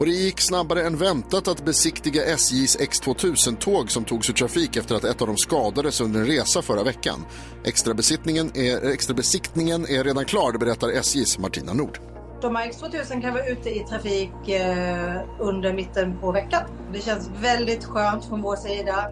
[0.00, 4.94] Och det gick snabbare än väntat att besiktiga SJs X2000-tåg som togs ur trafik efter
[4.94, 7.26] att ett av dem skadades under en resa förra veckan.
[7.64, 11.98] Extrabesiktningen är, extra besiktningen är redan klar, det berättar SJs Martina Nord.
[12.42, 16.62] De här X2000 kan vara ute i trafik eh, under mitten på veckan.
[16.92, 19.10] Det känns väldigt skönt från vår sida.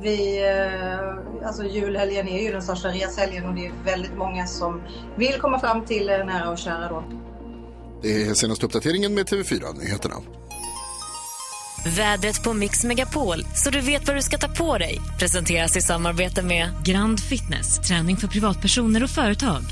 [0.00, 4.82] Vi, eh, alltså julhelgen är ju den största reshelgen och det är väldigt många som
[5.16, 7.04] vill komma fram till nära och kära då.
[8.02, 10.14] Det är senaste uppdateringen med TV4-nyheterna.
[11.96, 15.00] Vädret på Mix Megapol, så du vet vad du ska ta på dig.
[15.18, 19.62] Presenteras i samarbete med Grand Fitness, träning för privatpersoner och företag.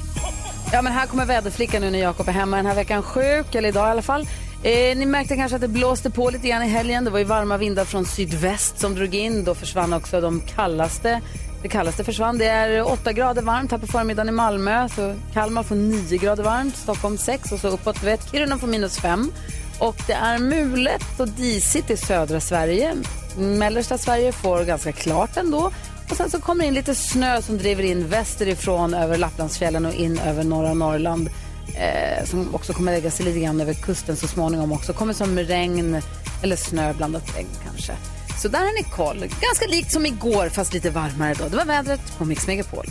[0.73, 3.03] Ja, men här kommer väderflickan nu när Jakob är hemma den här veckan.
[3.03, 4.29] Sjuk, eller idag i alla fall.
[4.63, 7.05] Eh, ni märkte kanske att det blåste på lite grann i helgen.
[7.05, 9.45] Det var ju varma vindar från sydväst som drog in.
[9.45, 11.21] Då försvann också de kallaste.
[11.67, 12.39] Det kallaste försvann.
[12.39, 14.89] Det är 8 grader varmt här på förmiddagen i Malmö.
[14.89, 18.03] Så Kalmar får 9 grader varmt, Stockholm 6 och så uppåt.
[18.03, 19.33] Vet, Kiruna får minus 5.
[19.79, 22.95] Och det är mulet och disigt i södra Sverige.
[23.39, 25.73] Mellersta Sverige får ganska klart ändå.
[26.11, 29.95] Och sen så kommer det in lite snö som driver in västerifrån över Lapplandsfjällen och
[29.95, 31.31] in över norra Norrland.
[31.77, 34.93] Eh, som också kommer lägga sig lite grann över kusten så småningom också.
[34.93, 36.03] Kommer som regn
[36.43, 37.93] eller snö blandat regn kanske.
[38.39, 39.19] Så där har ni koll.
[39.19, 41.49] Ganska likt som igår fast lite varmare då.
[41.49, 42.87] Det var vädret på Mix Megapol.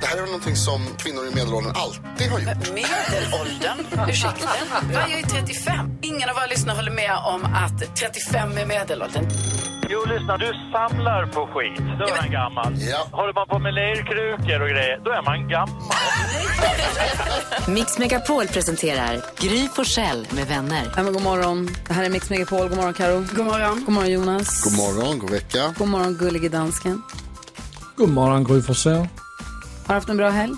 [0.00, 2.56] Det här är väl någonting som kvinnor i medelåldern alltid har gjort.
[2.74, 4.08] Medelåldern?
[4.10, 4.48] Ursäkta?
[4.92, 5.98] Jag är 35.
[6.02, 9.26] Ingen av våra lyssnare håller med om att 35 är medelåldern.
[9.92, 11.78] Jo, lyssna, du samlar på skit.
[11.98, 12.74] Då är man gammal.
[13.12, 15.82] Håller man på med lerkrukor och grejer, då är man gammal.
[17.68, 20.92] Mix Megapol presenterar Gry Forssell med vänner.
[20.96, 21.70] Ja, men god morgon.
[21.88, 22.68] Det här är Mix Megapol.
[22.68, 23.24] God morgon Karo.
[23.34, 23.84] God morgon.
[23.84, 24.64] God morgon Jonas.
[24.64, 25.74] God morgon, god vecka.
[25.78, 27.02] God morgon gullige dansken.
[27.96, 29.06] God morgon Gry Forssell.
[29.86, 30.54] Har du haft en bra helg?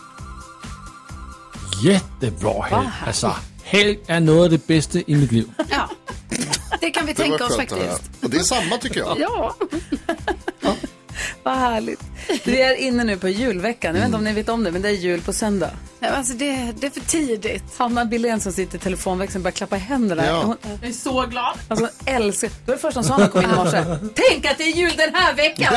[1.85, 2.89] Jättebra helg.
[3.07, 5.53] Alltså, helg är något av det bästa i mitt liv.
[5.71, 5.91] Ja,
[6.81, 8.03] det kan vi tänka oss faktiskt.
[8.23, 9.21] Och det är samma tycker jag.
[9.21, 9.55] Ja.
[11.45, 12.01] Vad härligt.
[12.45, 13.95] Vi är inne nu på julveckan.
[13.95, 15.71] Jag vet inte om ni vet om det, men det är jul på söndag.
[16.01, 17.63] Ja, alltså det, det är för tidigt.
[17.77, 20.27] Hanna Billén som sitter i telefonväxeln börjar klappa händerna.
[20.27, 20.43] Ja.
[20.43, 21.59] Hon, Jag är så glad.
[21.69, 22.49] alltså, hon älskar...
[22.49, 23.85] Det var det första hon sa när hon kom in i morse.
[24.15, 25.75] Tänk att det är jul den här veckan!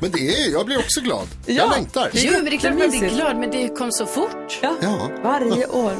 [0.00, 1.26] Men det är, jag blir också glad.
[1.46, 1.54] Ja.
[1.54, 2.10] Jag längtar.
[2.12, 4.58] Jo, men det är klart man blir glad, men det kom så fort.
[4.62, 4.74] Ja.
[4.82, 5.10] Ja.
[5.22, 5.92] Varje år.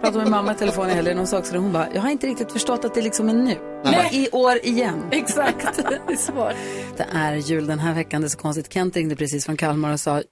[0.00, 1.58] Pratade med mamma i telefon i helgen och hon sa också det.
[1.58, 3.80] Hon bara, jag har inte riktigt förstått att det liksom är nu.
[3.84, 4.08] Nej.
[4.12, 5.08] I år igen.
[5.12, 5.76] Exakt.
[6.06, 6.54] Det är svårt.
[6.96, 8.20] Det är jul den här veckan.
[8.20, 8.72] Det är så konstigt.
[8.72, 10.22] Kent ringde precis från Kalmar och sa,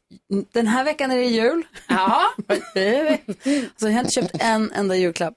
[0.53, 1.67] den här veckan är det jul.
[1.89, 2.23] Ja.
[2.49, 5.35] alltså, jag har inte köpt en enda julklapp.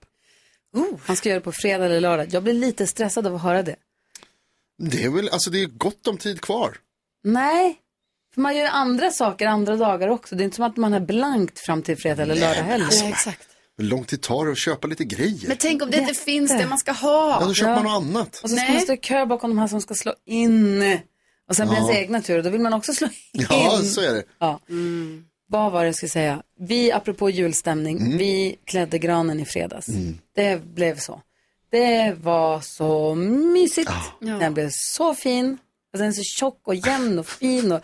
[1.05, 2.27] Han ska göra det på fredag eller lördag.
[2.29, 3.75] Jag blir lite stressad av att höra det.
[4.77, 6.77] Det är väl, alltså det är gott om tid kvar.
[7.23, 7.77] Nej,
[8.34, 10.36] för man gör andra saker andra dagar också.
[10.36, 12.86] Det är inte som att man har blankt fram till fredag eller lördag heller.
[12.86, 13.05] alltså.
[13.05, 13.51] exakt.
[13.82, 15.47] Hur lång tid tar det att köpa lite grejer?
[15.47, 17.38] Men tänk om det inte finns det man ska ha.
[17.41, 18.39] Ja, då köper man något annat.
[18.43, 18.73] Och så ska Nej.
[18.73, 20.97] man stå i kö bakom de här som ska slå in.
[21.49, 21.84] Och sen blir Ja.
[21.86, 23.45] ens egna tur och då vill man också slå in.
[23.49, 24.23] Ja, så är det.
[24.39, 24.59] Ja.
[25.47, 26.41] Vad var det jag skulle säga?
[26.59, 28.17] Vi, apropå julstämning, Mm.
[28.17, 29.86] vi klädde granen i fredags.
[30.36, 31.21] Det blev så.
[31.71, 33.91] Det var så mysigt.
[34.19, 34.34] Ja.
[34.34, 35.45] Den blev så fin.
[35.93, 37.71] Alltså, den är så tjock och jämn och fin.
[37.71, 37.82] Och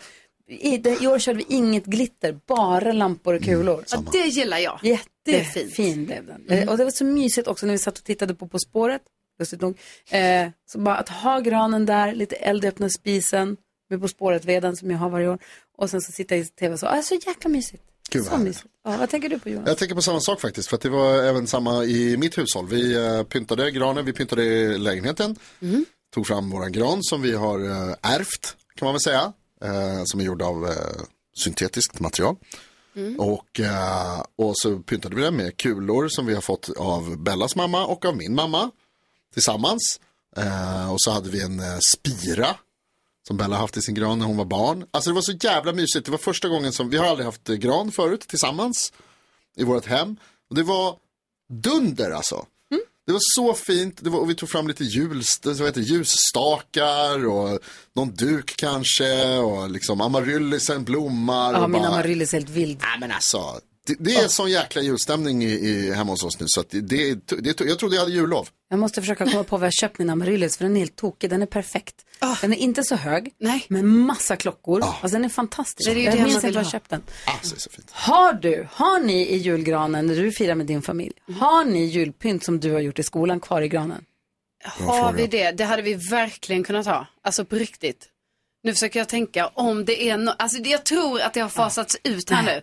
[0.50, 3.84] i, det, I år körde vi inget glitter, bara lampor och kulor.
[3.90, 4.80] Ja, det gillar jag.
[4.80, 5.00] Fint.
[5.32, 6.46] Jättefin blev den.
[6.48, 6.58] Mm.
[6.62, 9.02] Eh, Och det var så mysigt också när vi satt och tittade på På spåret.
[9.38, 9.78] Lustigt nog.
[10.10, 13.56] Eh, så bara att ha granen där, lite eld i öppna spisen
[13.90, 15.38] med På spåret-veden som jag har varje år.
[15.78, 16.86] Och sen så sitta i tv och så.
[16.86, 17.82] Ah, så jäkla mysigt.
[18.10, 18.66] Gud, så mysigt.
[18.84, 19.68] Ja, vad tänker du på Jonas?
[19.68, 22.68] Jag tänker på samma sak faktiskt, för att det var även samma i mitt hushåll.
[22.68, 25.36] Vi eh, pyntade granen, vi pyntade lägenheten,
[26.14, 29.32] tog fram våran gran som vi har eh, ärvt, kan man väl säga,
[29.64, 30.72] eh, som är gjord av eh,
[31.44, 32.36] syntetiskt material.
[32.98, 33.20] Mm.
[33.20, 37.56] Och, eh, och så pyntade vi den med kulor som vi har fått av Bellas
[37.56, 38.70] mamma och av min mamma
[39.34, 40.00] tillsammans.
[40.36, 42.56] Eh, och så hade vi en eh, spira
[43.28, 44.86] som Bella haft i sin gran när hon var barn.
[44.90, 46.04] Alltså det var så jävla mysigt.
[46.04, 48.92] Det var första gången som, vi har aldrig haft gran förut tillsammans
[49.56, 50.16] i vårt hem.
[50.50, 50.96] Och det var
[51.48, 52.46] dunder alltså.
[53.08, 55.80] Det var så fint, det var, och vi tog fram lite ljus, det- vad heter,
[55.80, 57.58] ljusstakar och
[57.96, 61.52] någon duk kanske och liksom amaryllisen blommar.
[61.52, 62.78] Ja, min bara- amaryllis är helt vild.
[62.80, 66.46] Nej men alltså, det, det är sån jäkla julstämning i, i, hemma hos oss nu
[66.48, 68.48] så att det, det, det, jag trodde jag hade jullov.
[68.70, 71.30] Jag måste försöka komma på vad jag köpt min amaryllis för den är helt tokig.
[71.30, 71.94] Den är perfekt.
[72.40, 73.64] Den är inte så hög, Nej.
[73.68, 74.82] men massa klockor.
[74.84, 75.90] Alltså den är fantastisk.
[75.90, 77.02] Det är ju jag det minns inte var jag köpt den.
[77.24, 77.90] Alltså, det är så fint.
[77.90, 82.44] Har du, har ni i julgranen när du firar med din familj, har ni julpynt
[82.44, 84.04] som du har gjort i skolan kvar i granen?
[84.64, 85.50] Har vi det?
[85.50, 87.06] Det hade vi verkligen kunnat ha.
[87.22, 88.08] Alltså på riktigt.
[88.62, 91.48] Nu försöker jag tänka om det är no- Alltså det- jag tror att det har
[91.48, 92.62] fasats ut här nu.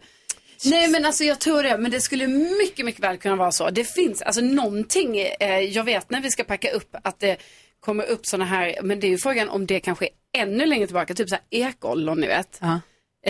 [0.65, 3.69] Nej men alltså jag tror det, men det skulle mycket, mycket väl kunna vara så.
[3.69, 7.37] Det finns alltså någonting, eh, jag vet när vi ska packa upp att det
[7.79, 10.85] kommer upp sådana här, men det är ju frågan om det kanske är ännu längre
[10.85, 12.59] tillbaka, typ så här ekollon ni vet.
[12.61, 12.79] Ja.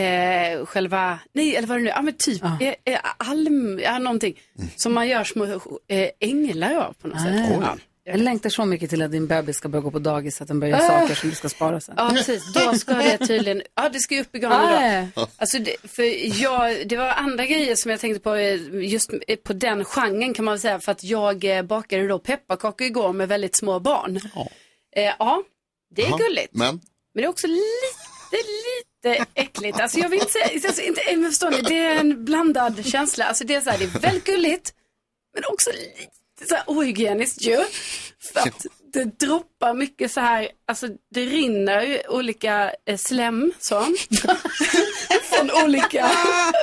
[0.01, 3.99] Eh, själva, nej eller vad det nu är, ja men typ eh, eh, alm, ja
[3.99, 4.39] någonting.
[4.75, 5.45] Som man gör små
[5.87, 7.63] eh, änglar av på något sätt.
[7.63, 7.77] Ah.
[8.07, 10.47] Jag längtar så mycket till att din bebis ska börja gå på dagis så att
[10.47, 11.01] den börjar göra Ah.
[11.01, 11.95] saker som du ska spara sen.
[11.97, 12.53] Ja, precis.
[12.53, 15.27] Då ska det tydligen, ja det ska ju upp i granen Ah, då.
[15.37, 16.03] Alltså det, för
[16.41, 19.11] jag, det var andra grejer som jag tänkte på, eh, just
[19.43, 23.13] på den genren kan man väl säga, för att jag eh, bakade då pepparkakor igår
[23.13, 24.17] med väldigt små barn.
[24.95, 25.43] Eh, ja,
[25.95, 26.53] det är Jaha, gulligt.
[26.53, 26.75] Men,
[27.13, 28.37] Men det är också lite,
[29.03, 29.79] lite äckligt.
[29.79, 33.25] Alltså jag vill inte säga, alltså inte, men förstår ni, det är en blandad känsla.
[33.25, 34.73] Alltså det är så här, det är väldigt gulligt,
[35.33, 36.11] men också lite
[36.49, 37.65] så här ohygieniskt ju.
[38.33, 43.85] För att det droppar mycket så här, alltså det rinner olika eh, slem så.
[45.23, 46.09] Från olika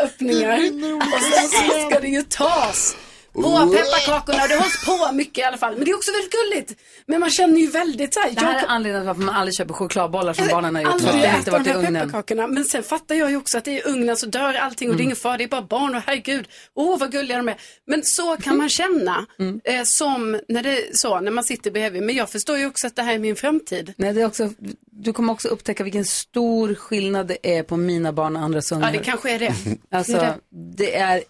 [0.03, 0.59] öppningar.
[0.95, 2.97] Och sen så ska det ju tas.
[3.33, 3.41] På
[3.73, 5.77] pepparkakorna, det hålls på mycket i alla fall.
[5.77, 6.81] Men det är också väldigt gulligt.
[7.07, 8.31] Men man känner ju väldigt så här.
[8.31, 10.93] Det här jag- är anledningen till varför man aldrig köper chokladbollar som barnen har gjort.
[10.93, 11.95] aldrig det äta inte varit de i här ugnen.
[12.09, 12.47] pepparkakorna.
[12.47, 14.97] Men sen fattar jag ju också att det är i ugnen så dör allting och
[14.97, 17.57] det är ingen fara, det är bara barn och herregud, åh vad gulliga de är.
[17.87, 19.27] Men så kan man känna
[19.65, 22.03] eh, som när, det, så, när man sitter bredvid.
[22.03, 23.95] Men jag förstår ju också att det här är min framtid.
[23.97, 24.51] Nej, det är också,
[24.91, 28.93] du kommer också upptäcka vilken stor skillnad det är på mina barn och andras ungar.
[28.93, 29.55] Ja, det kanske är det.
[29.91, 30.35] Alltså, Det är
[30.77, 31.23] det är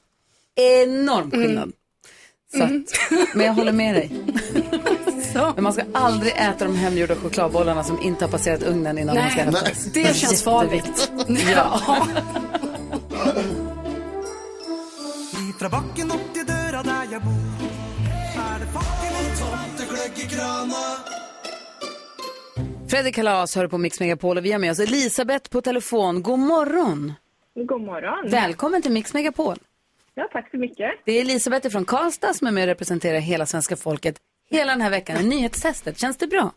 [0.83, 1.73] enorm skillnad.
[2.57, 2.71] Så att,
[3.35, 4.11] men jag håller med dig.
[5.55, 9.31] Men man ska aldrig äta de hemgjorda chokladbollarna som inte har passerat ugnen innan de
[9.31, 9.85] ska Nej, ätas.
[9.85, 11.13] det känns farligt.
[11.55, 11.81] Ja.
[15.51, 20.83] Ifra bakken opp til døra der jeg bor det fakken og tomtegløgg i krana
[22.89, 26.23] Fredrik Kalas hör på Mix Megapol och vi har med oss Elisabeth på telefon.
[26.23, 27.13] God morgon!
[27.69, 28.31] God morgon.
[28.31, 29.57] Välkommen till Mix Megapol.
[30.15, 30.91] Ja, tack så mycket.
[31.05, 34.17] Det är Elisabeth från Karlstad som är med och representerar hela svenska folket
[34.51, 36.01] hela den här veckan i nyhetstestet.
[36.01, 36.53] Känns det bra?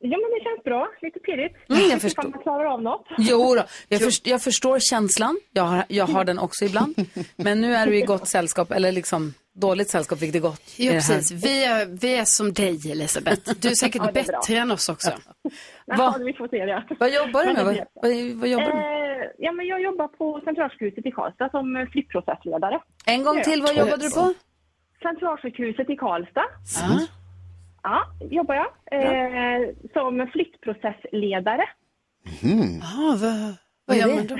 [0.00, 0.88] Ja, men det känns bra.
[1.02, 1.54] Lite pirrigt.
[1.70, 2.22] Mm, jag Ifall förstår.
[2.22, 3.06] man klarar av något.
[3.18, 5.40] Jo då, jag, först, jag förstår känslan.
[5.52, 6.94] Jag har, jag har den också ibland.
[7.36, 10.62] Men nu är du i gott sällskap, eller liksom dåligt sällskap, vilket är gott.
[10.76, 11.30] Jo, precis.
[11.44, 13.52] Vi är, vi är som dig, Elisabeth.
[13.60, 14.22] Du är säkert Ja, är bra.
[14.22, 15.10] bättre än oss också.
[15.86, 16.84] Ja, vi får se det.
[17.00, 17.64] Vad jobbar du med?
[17.64, 18.78] Vad, vad, vad jobbar du?
[18.78, 22.80] Eh, ja, men jag jobbar på Centralsjukhuset i Karlstad som flyttprocessledare.
[23.06, 24.34] En gång till, vad jobbade du på?
[25.02, 26.44] Centralsjukhuset i Karlstad.
[26.82, 27.00] Ah.
[27.82, 28.68] Ja, jobbar jag.
[28.92, 31.64] Eh, som flyttprocessledare.
[32.82, 33.54] Ah, vad,
[33.84, 34.36] vad gör man då?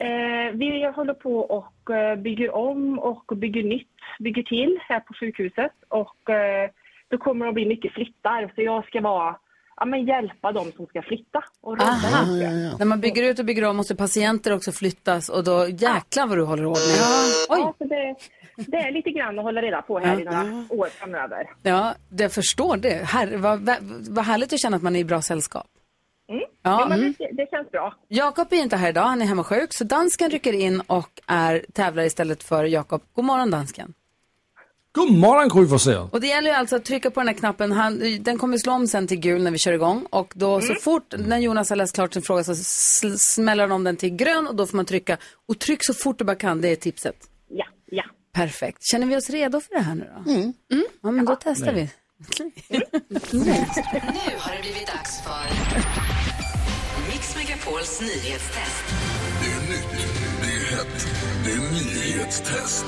[0.00, 3.88] Eh, vi håller på och eh, bygger om och bygger nytt,
[4.18, 5.72] bygger till här på sjukhuset.
[5.88, 6.70] Och eh,
[7.08, 8.52] då kommer det att bli mycket flyttar.
[8.54, 9.36] Så jag ska vara,
[9.76, 11.42] ja, men hjälpa dem som ska flytta.
[11.60, 12.24] Och Aha.
[12.24, 12.76] dem.
[12.78, 16.38] När man bygger ut och bygger om måste patienter också flyttas och då jäklar vad
[16.38, 16.96] du håller ordning.
[17.48, 18.14] Ja, så det,
[18.56, 20.20] det är lite grann att hålla reda på här Ja.
[20.20, 21.50] i några år framöver.
[21.62, 23.04] Ja, jag förstår det.
[23.04, 23.76] Herre, vad, vad,
[24.10, 25.66] vad härligt att känna att man är i bra sällskap.
[26.28, 26.42] Mm.
[26.62, 27.14] Ja, men mm.
[27.18, 27.94] det, det känns bra.
[28.08, 29.72] Jakob är inte här idag, han är hemma sjuk.
[29.72, 33.02] Så dansken rycker in och är tävlar istället för Jakob.
[33.14, 33.94] God morgon dansken.
[34.92, 36.08] God morgon Gry Forssell.
[36.12, 37.72] Och det gäller ju alltså att trycka på den här knappen.
[37.72, 40.06] Han, den kommer slå om sen till gul när vi kör igång.
[40.10, 43.72] Och då så fort, när Jonas har läst klart sin fråga så sl- smäller han
[43.72, 45.16] om den till grön och då får man trycka.
[45.48, 47.16] Och tryck så fort du bara kan, det är tipset.
[47.48, 48.04] Ja, ja.
[48.32, 48.78] Perfekt.
[48.90, 50.30] Känner vi oss redo för det här nu då?
[50.30, 50.52] Mm.
[51.02, 51.80] Ja, men då testar vi.
[53.30, 53.38] Nu
[54.38, 56.15] har det blivit dags för
[57.16, 58.84] Mix Megapols nyhetstest.
[59.42, 60.06] Det är nytt,
[60.42, 61.06] det är hett,
[61.44, 62.84] det är nyhetstest.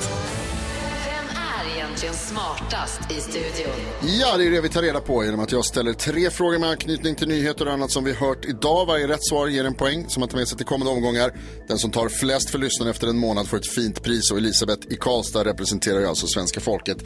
[1.04, 3.74] Vem är egentligen smartast i studion?
[4.20, 6.70] Ja, det är det vi tar reda på genom att jag ställer tre frågor med
[6.70, 8.86] anknytning till nyheter och annat som vi hört idag.
[8.86, 11.32] Varje rätt svar ger en poäng som man tar med sig till kommande omgångar.
[11.68, 14.92] Den som tar flest för lyssnaren efter en månad får ett fint pris och Elisabeth
[14.92, 16.98] i Karlstad representerar ju alltså svenska folket.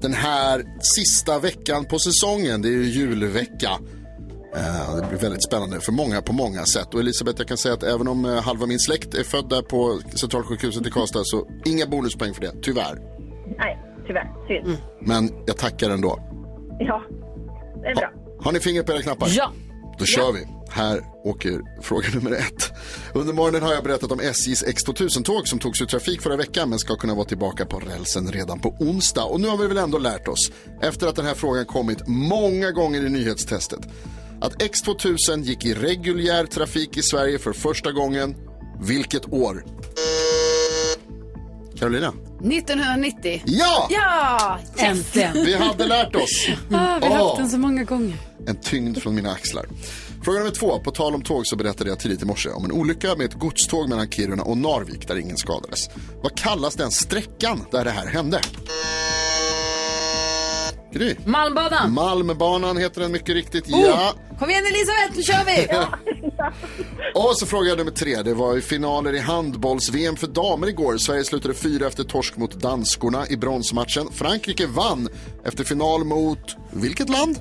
[0.00, 0.64] Den här
[0.96, 3.78] sista veckan på säsongen, det är ju julvecka.
[4.56, 6.94] Eh, Det blir väldigt spännande för många på många sätt.
[6.94, 9.62] Och Elisabeth, jag kan säga att även om eh, halva min släkt är född där
[9.62, 12.98] på Centralsjukhuset i Karlstad så inga bonuspoäng för det, tyvärr.
[13.58, 14.32] Nej, tyvärr.
[14.48, 14.76] Synd.
[15.00, 16.18] Men jag tackar ändå.
[16.78, 17.02] Ja,
[17.82, 18.12] det är bra.
[18.40, 19.28] Har ni fingret på era knappar?
[19.30, 19.52] Ja.
[19.98, 20.46] Då kör vi.
[20.70, 22.72] Här åker fråga nummer ett.
[23.14, 26.78] Under morgonen har jag berättat om SJs X2000-tåg som togs ur trafik förra veckan men
[26.78, 29.24] ska kunna vara tillbaka på rälsen redan på onsdag.
[29.24, 30.50] Och nu har vi väl ändå lärt oss,
[30.82, 33.80] efter att den här frågan kommit många gånger i nyhetstestet,
[34.40, 38.36] att X2000 gick i reguljär trafik i Sverige för första gången.
[38.80, 39.64] Vilket år?
[41.78, 42.12] Carolina?
[42.42, 43.42] 1990.
[43.44, 43.86] Ja!
[43.90, 44.58] Ja!
[44.76, 45.32] Äntligen.
[45.32, 46.46] Vi hade lärt oss.
[46.72, 48.16] Ah, vi har haft den så många gånger.
[48.46, 49.66] En tyngd från mina axlar.
[50.24, 50.78] Fråga nummer två.
[50.78, 53.34] På tal om tåg så berättade jag tidigt i morse om en olycka med ett
[53.34, 55.90] godståg mellan Kiruna och Narvik där ingen skadades.
[56.22, 58.40] Vad kallas den sträckan där det här hände?
[60.92, 61.16] Gry?
[61.26, 61.92] Malmbanan.
[61.94, 63.72] Malmbanan heter den mycket riktigt.
[63.72, 64.12] Oh, Ja.
[64.38, 65.68] Kom igen Elisabeth, nu kör vi!
[67.14, 68.22] Och så fråga nummer tre.
[68.22, 70.96] Det var ju finaler i handbolls-VM för damer igår.
[70.98, 74.08] Sverige slutade fyra efter torsk mot danskorna i bronsmatchen.
[74.12, 75.08] Frankrike vann
[75.44, 77.36] efter final mot vilket land?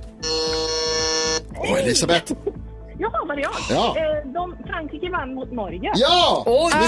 [1.56, 2.34] Åh, Elisabeth.
[3.00, 3.52] Jaha, var det jag?
[3.70, 3.96] Ja.
[3.98, 5.92] Eh, de, Frankrike vann mot Norge.
[5.96, 6.46] Ja,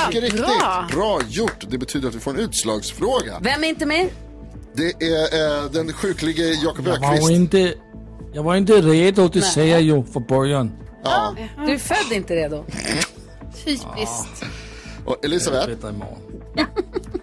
[0.07, 0.41] mycket riktigt.
[0.41, 0.88] bra.
[0.91, 1.66] Bra gjort.
[1.70, 3.39] Det betyder att vi får en utslagsfråga.
[3.41, 4.10] Vem är inte med?
[4.80, 7.32] Det är eh, den sjuklige Jakob Jag var Ökvist.
[7.32, 7.74] inte,
[8.34, 9.50] jag var inte redo, det Nej.
[9.50, 10.72] säger jag ju från början.
[11.04, 11.36] Ja.
[11.66, 12.66] Du är född inte redo.
[13.66, 14.46] Typiskt.
[15.06, 15.70] Och Elisabeth,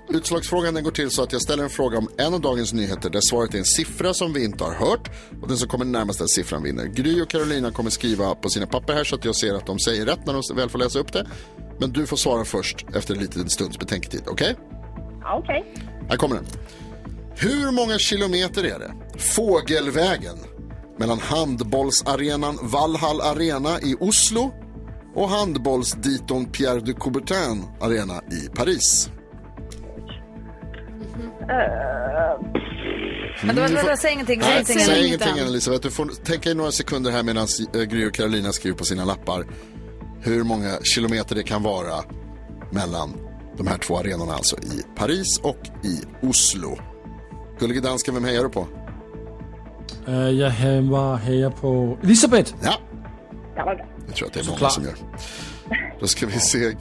[0.08, 3.10] utslagsfrågan den går till så att jag ställer en fråga om en av dagens nyheter
[3.10, 5.10] där svaret är en siffra som vi inte har hört
[5.42, 6.84] och den som kommer närmast den siffran vinner.
[6.84, 9.78] Gry och Carolina kommer skriva på sina papper här så att jag ser att de
[9.78, 11.26] säger rätt när de väl får läsa upp det.
[11.78, 14.54] Men du får svara först efter en liten stunds betänketid, okej?
[15.20, 15.74] Ja, Okej.
[16.08, 16.44] Här kommer den.
[17.38, 18.92] Hur många kilometer är det?
[19.18, 20.36] Fågelvägen
[20.98, 24.50] mellan handbollsarenan Valhall Arena i Oslo
[25.14, 29.10] och handbollsditon Pierre de Coubertin Arena i Paris.
[33.42, 34.78] Var, det var, säg ingenting, säg Nej, ingenting.
[34.78, 35.82] säg ingenting Elisabeth.
[35.82, 39.04] Du får tänka i några sekunder här medan eh, Gry och Carolina skriver på sina
[39.04, 39.46] lappar
[40.20, 42.04] hur många kilometer det kan vara
[42.70, 43.16] mellan
[43.56, 46.78] de här två arenorna, alltså i Paris och i Oslo.
[47.58, 48.66] Gullige dansken, vem hejar du på?
[50.08, 52.54] Uh, jag hemma hejar på Elisabeth.
[52.62, 52.74] Ja,
[54.06, 54.72] jag tror att det är många Såklart.
[54.72, 54.94] som gör.
[56.00, 56.72] Då ska vi se.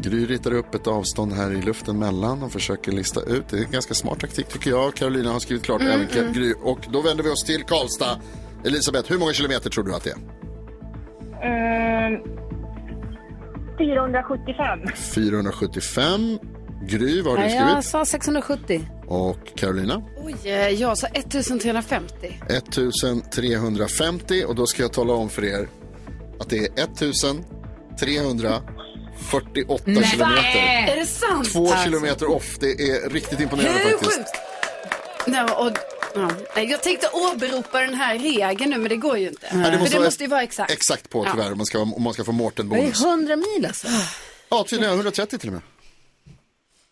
[0.00, 3.48] Gry ritar upp ett avstånd här i luften mellan och försöker lista ut.
[3.48, 4.94] Det är en ganska smart taktik tycker jag.
[4.94, 6.54] Carolina har skrivit klart även Ka- Gry.
[6.62, 8.20] Och då vänder vi oss till Karlstad.
[8.64, 10.16] Elisabeth, hur många kilometer tror du att det är?
[12.06, 12.22] Mm,
[13.78, 14.80] 475.
[15.14, 16.38] 475.
[16.82, 17.74] Gry, vad har du Nej, skrivit?
[17.74, 18.88] jag sa 670.
[19.06, 20.02] Och Carolina?
[20.24, 22.40] Oj, eh, jag sa 1350.
[22.48, 25.68] 1350 och då ska jag tala om för er
[26.40, 30.86] att det är 1348 kilometer.
[30.88, 31.52] Är det sant?
[31.52, 31.84] Två Alltså.
[31.84, 32.56] kilometer off.
[32.60, 34.16] Det är riktigt imponerande Hur faktiskt.
[34.16, 34.30] sjukt?
[35.26, 35.72] Nej, och,
[36.14, 36.30] ja.
[36.56, 39.46] Nej, Jag tänkte åberopa den här regeln nu, men det går ju inte.
[39.52, 40.72] Nej, För det måste ju vara exakt.
[40.72, 41.32] Exakt på Ja.
[41.32, 43.04] tyvärr om man ska, om man ska få Det Mårten-bonus.
[43.04, 43.86] är 100 mil alltså.
[44.48, 45.62] Ja, tydligen 130 till och med.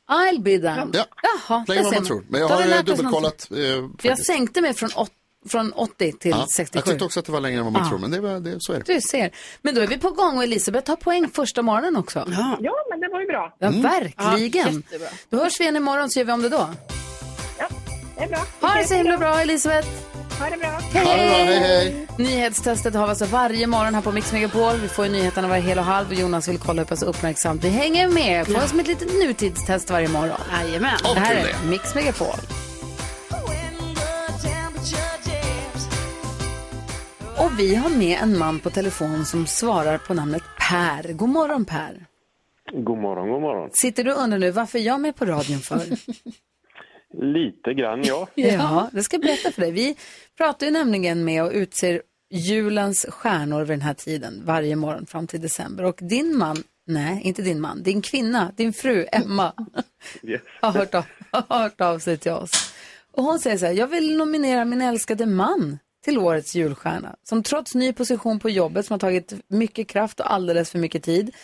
[0.08, 0.90] I'll be down.
[0.94, 2.24] Ja, Jaha, vad ser man tror.
[2.28, 3.48] Men jag Då har vi har lärt oss dubbelkollat.
[3.50, 3.56] Eh,
[4.00, 5.10] För jag sänkte mig från, åt,
[5.48, 6.78] från 80 till ja, 67.
[6.78, 7.88] jag tyckte också att det var längre än vad man Ja.
[7.88, 8.94] tror, men det, var, det, så är det.
[8.94, 9.30] Du ser.
[9.62, 12.18] Men då är vi på gång och Elisabeth tar poäng första morgonen också.
[12.18, 13.56] Ja, Ja, men det var ju bra.
[13.60, 14.82] verkligen.
[15.30, 16.70] då hörs vi igen imorgon så gör vi om det då.
[18.16, 18.46] Det är bra.
[18.60, 19.88] Ha det så himla bra Elisabeth.
[20.38, 20.68] Ha det bra.
[20.92, 22.06] Hej, Ha det bra, hej, hej.
[22.18, 24.76] Nyhetstestet har vi alltså varje morgon här på Mix Megapol.
[24.82, 27.64] Vi får ju nyheterna varje hel och halv och Jonas vill kolla hur pass uppmärksamt
[27.64, 28.46] vi hänger med.
[28.46, 30.38] Får oss som ett litet nutidstest varje morgon.
[30.52, 30.98] Jajamän.
[31.14, 31.68] Det här är.
[31.70, 32.36] Mix Megapol.
[37.36, 41.12] Och vi har med en man på telefon som svarar på namnet Per.
[41.12, 42.06] God morgon Per.
[42.72, 43.70] God morgon, god morgon.
[43.72, 45.80] Sitter du undrar nu varför är jag med på radion för?
[47.14, 48.28] Lite grann, ja.
[48.34, 49.70] Ja, det ska jag berätta för dig.
[49.72, 49.96] Vi
[50.36, 55.26] pratar ju nämligen med och utser julens stjärnor vid den här tiden varje morgon fram
[55.26, 55.84] till december.
[55.84, 56.56] Och din man,
[56.86, 59.52] nej, inte din man, din kvinna, din fru Emma
[60.22, 60.40] Yes.
[60.60, 62.72] har hört av, har hört av sig till oss.
[63.12, 67.16] Och hon säger så här, jag vill nominera min älskade man till årets julstjärna.
[67.22, 71.02] Som trots ny position på jobbet som har tagit mycket kraft och alldeles för mycket
[71.02, 71.34] tid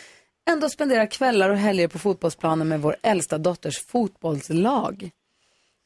[0.50, 5.10] ändå spenderar kvällar och helger på fotbollsplanen med vår äldsta dotters fotbollslag.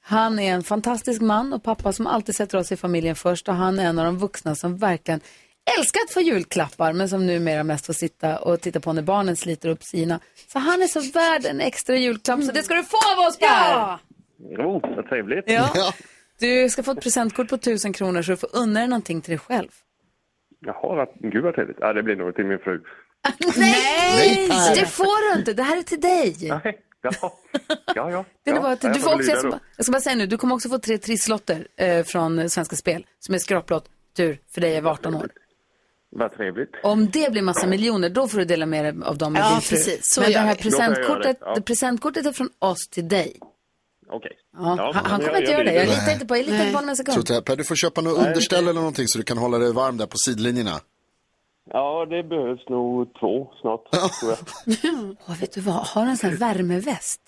[0.09, 3.55] Han är en fantastisk man och pappa som alltid sätter oss i familjen först och
[3.55, 5.21] han är en av de vuxna som verkligen
[5.79, 9.37] älskar att få julklappar men som numera mest får sitta och titta på när barnen
[9.37, 10.21] sliter upp sina.
[10.53, 13.39] Så han är så värd en extra julklapp så det ska du få av oss
[13.39, 13.47] Per!
[13.47, 13.99] Ja.
[14.51, 15.45] Jo, vad trevligt.
[15.47, 15.93] Ja.
[16.41, 19.31] Du ska få ett presentkort på 1000 kronor så du får unna dig någonting till
[19.31, 19.69] dig själv.
[20.61, 21.77] Jaha, vad, gud vad trevligt.
[21.81, 22.81] Ja, det blir nog till min fru.
[23.57, 25.53] Nej, det får du inte.
[25.53, 26.37] Det här är till dig.
[26.65, 27.31] Nej, jaha.
[27.95, 28.25] Ja, ja.
[28.45, 30.01] Det är ja, bara att jag du får också, jag, ska bara, jag ska bara
[30.01, 33.85] säga nu, du kommer också få tre trisslotter eh, från Svenska Spel som är skraplott
[34.17, 35.29] tur för dig över 18 år.
[36.11, 36.71] Vad trevligt.
[36.83, 39.51] Om det blir massa miljoner, då får du dela med dig av dem med Ja,
[39.51, 39.77] din fru.
[39.77, 40.01] precis.
[40.15, 41.55] Så Men det här jag presentkortet, det, ja.
[41.55, 43.37] det presentkortet är från oss till dig.
[44.11, 44.33] Okej.
[44.57, 45.91] Ja, Ja, han, han kommer inte jag- göra jag det.
[45.93, 47.39] Jag litar inte på jag litar inte på honom en Så sekund.
[47.39, 49.97] att, Per, du får köpa något underställ eller någonting så du kan hålla dig varm
[49.97, 50.81] där på sidlinjerna.
[51.71, 53.91] Ja, det behövs nog två snart,
[54.21, 54.39] tror jag.
[55.29, 57.21] Åh, vet du vad, har du en sån här värmeväst?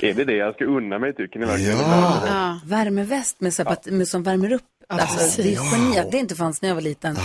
[0.00, 1.78] Är det det jag ska unna mig, tycker ni verkligen?
[1.78, 2.60] Ja.
[2.66, 4.62] Värmeväst med, så här, med, som värmer upp.
[4.88, 7.16] Alltså, det är geni att det inte fanns när jag var liten.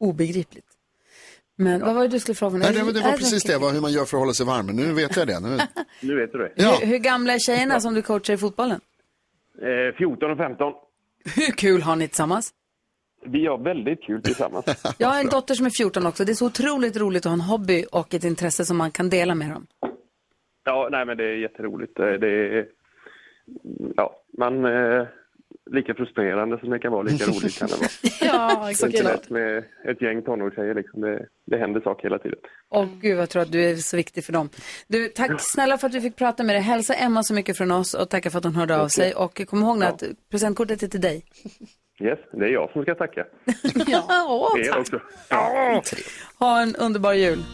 [0.00, 0.66] Obegripligt.
[1.56, 2.58] Men vad var det du skulle fråga?
[2.58, 4.46] Nej, det, var- det var precis det, vad, hur man gör för att hålla sig
[4.46, 4.66] varm.
[4.66, 5.40] Men nu vet jag det.
[5.40, 5.58] Nu.
[6.02, 6.52] Nu vet du det.
[6.56, 6.76] Ja.
[6.80, 8.80] Hur, hur gamla är tjejerna som du coachar i fotbollen?
[9.62, 10.72] Eh, 14 och 15.
[11.36, 12.50] Hur kul har ni tillsammans?
[13.24, 14.64] Vi har väldigt kul tillsammans.
[14.98, 16.24] Jag har en dotter som är 14 också.
[16.24, 19.10] Det är så otroligt roligt att ha en hobby och ett intresse som man kan
[19.10, 19.66] dela med dem.
[20.64, 21.96] Ja, nej men det är jätteroligt.
[21.96, 22.66] Det är,
[23.96, 25.06] ja, man, eh,
[25.70, 27.88] lika frustrerande som det kan vara, lika roligt kan det vara.
[28.20, 31.00] Ja, Det är inte lätt med ett gäng tonårstjejer liksom.
[31.00, 32.38] Det, det händer saker hela tiden.
[32.70, 34.48] Åh gud, jag tror att du är så viktig för dem.
[34.86, 36.62] Du, tack snälla för att vi fick prata med dig.
[36.62, 39.14] Hälsa Emma så mycket från oss och tacka för att hon hörde av sig.
[39.14, 41.24] Och kom ihåg nu att presentkortet är till dig.
[42.00, 43.24] Yes, det är jag som ska tacka.
[43.86, 44.98] Ja, Er också.
[46.38, 47.44] Ha en underbar jul.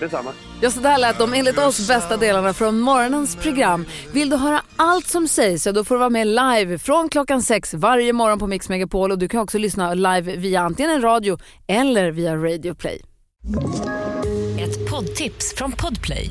[0.00, 0.32] Detsamma.
[0.60, 3.86] Ja, så där lät de enligt oss bästa delarna från morgonens program.
[4.12, 7.42] Vill du höra allt som sägs så då får du vara med live från klockan
[7.42, 11.02] sex varje morgon på Mix Megapol och du kan också lyssna live via antingen en
[11.02, 13.02] radio eller via Radio Play.
[14.60, 16.30] Ett poddtips från Podplay.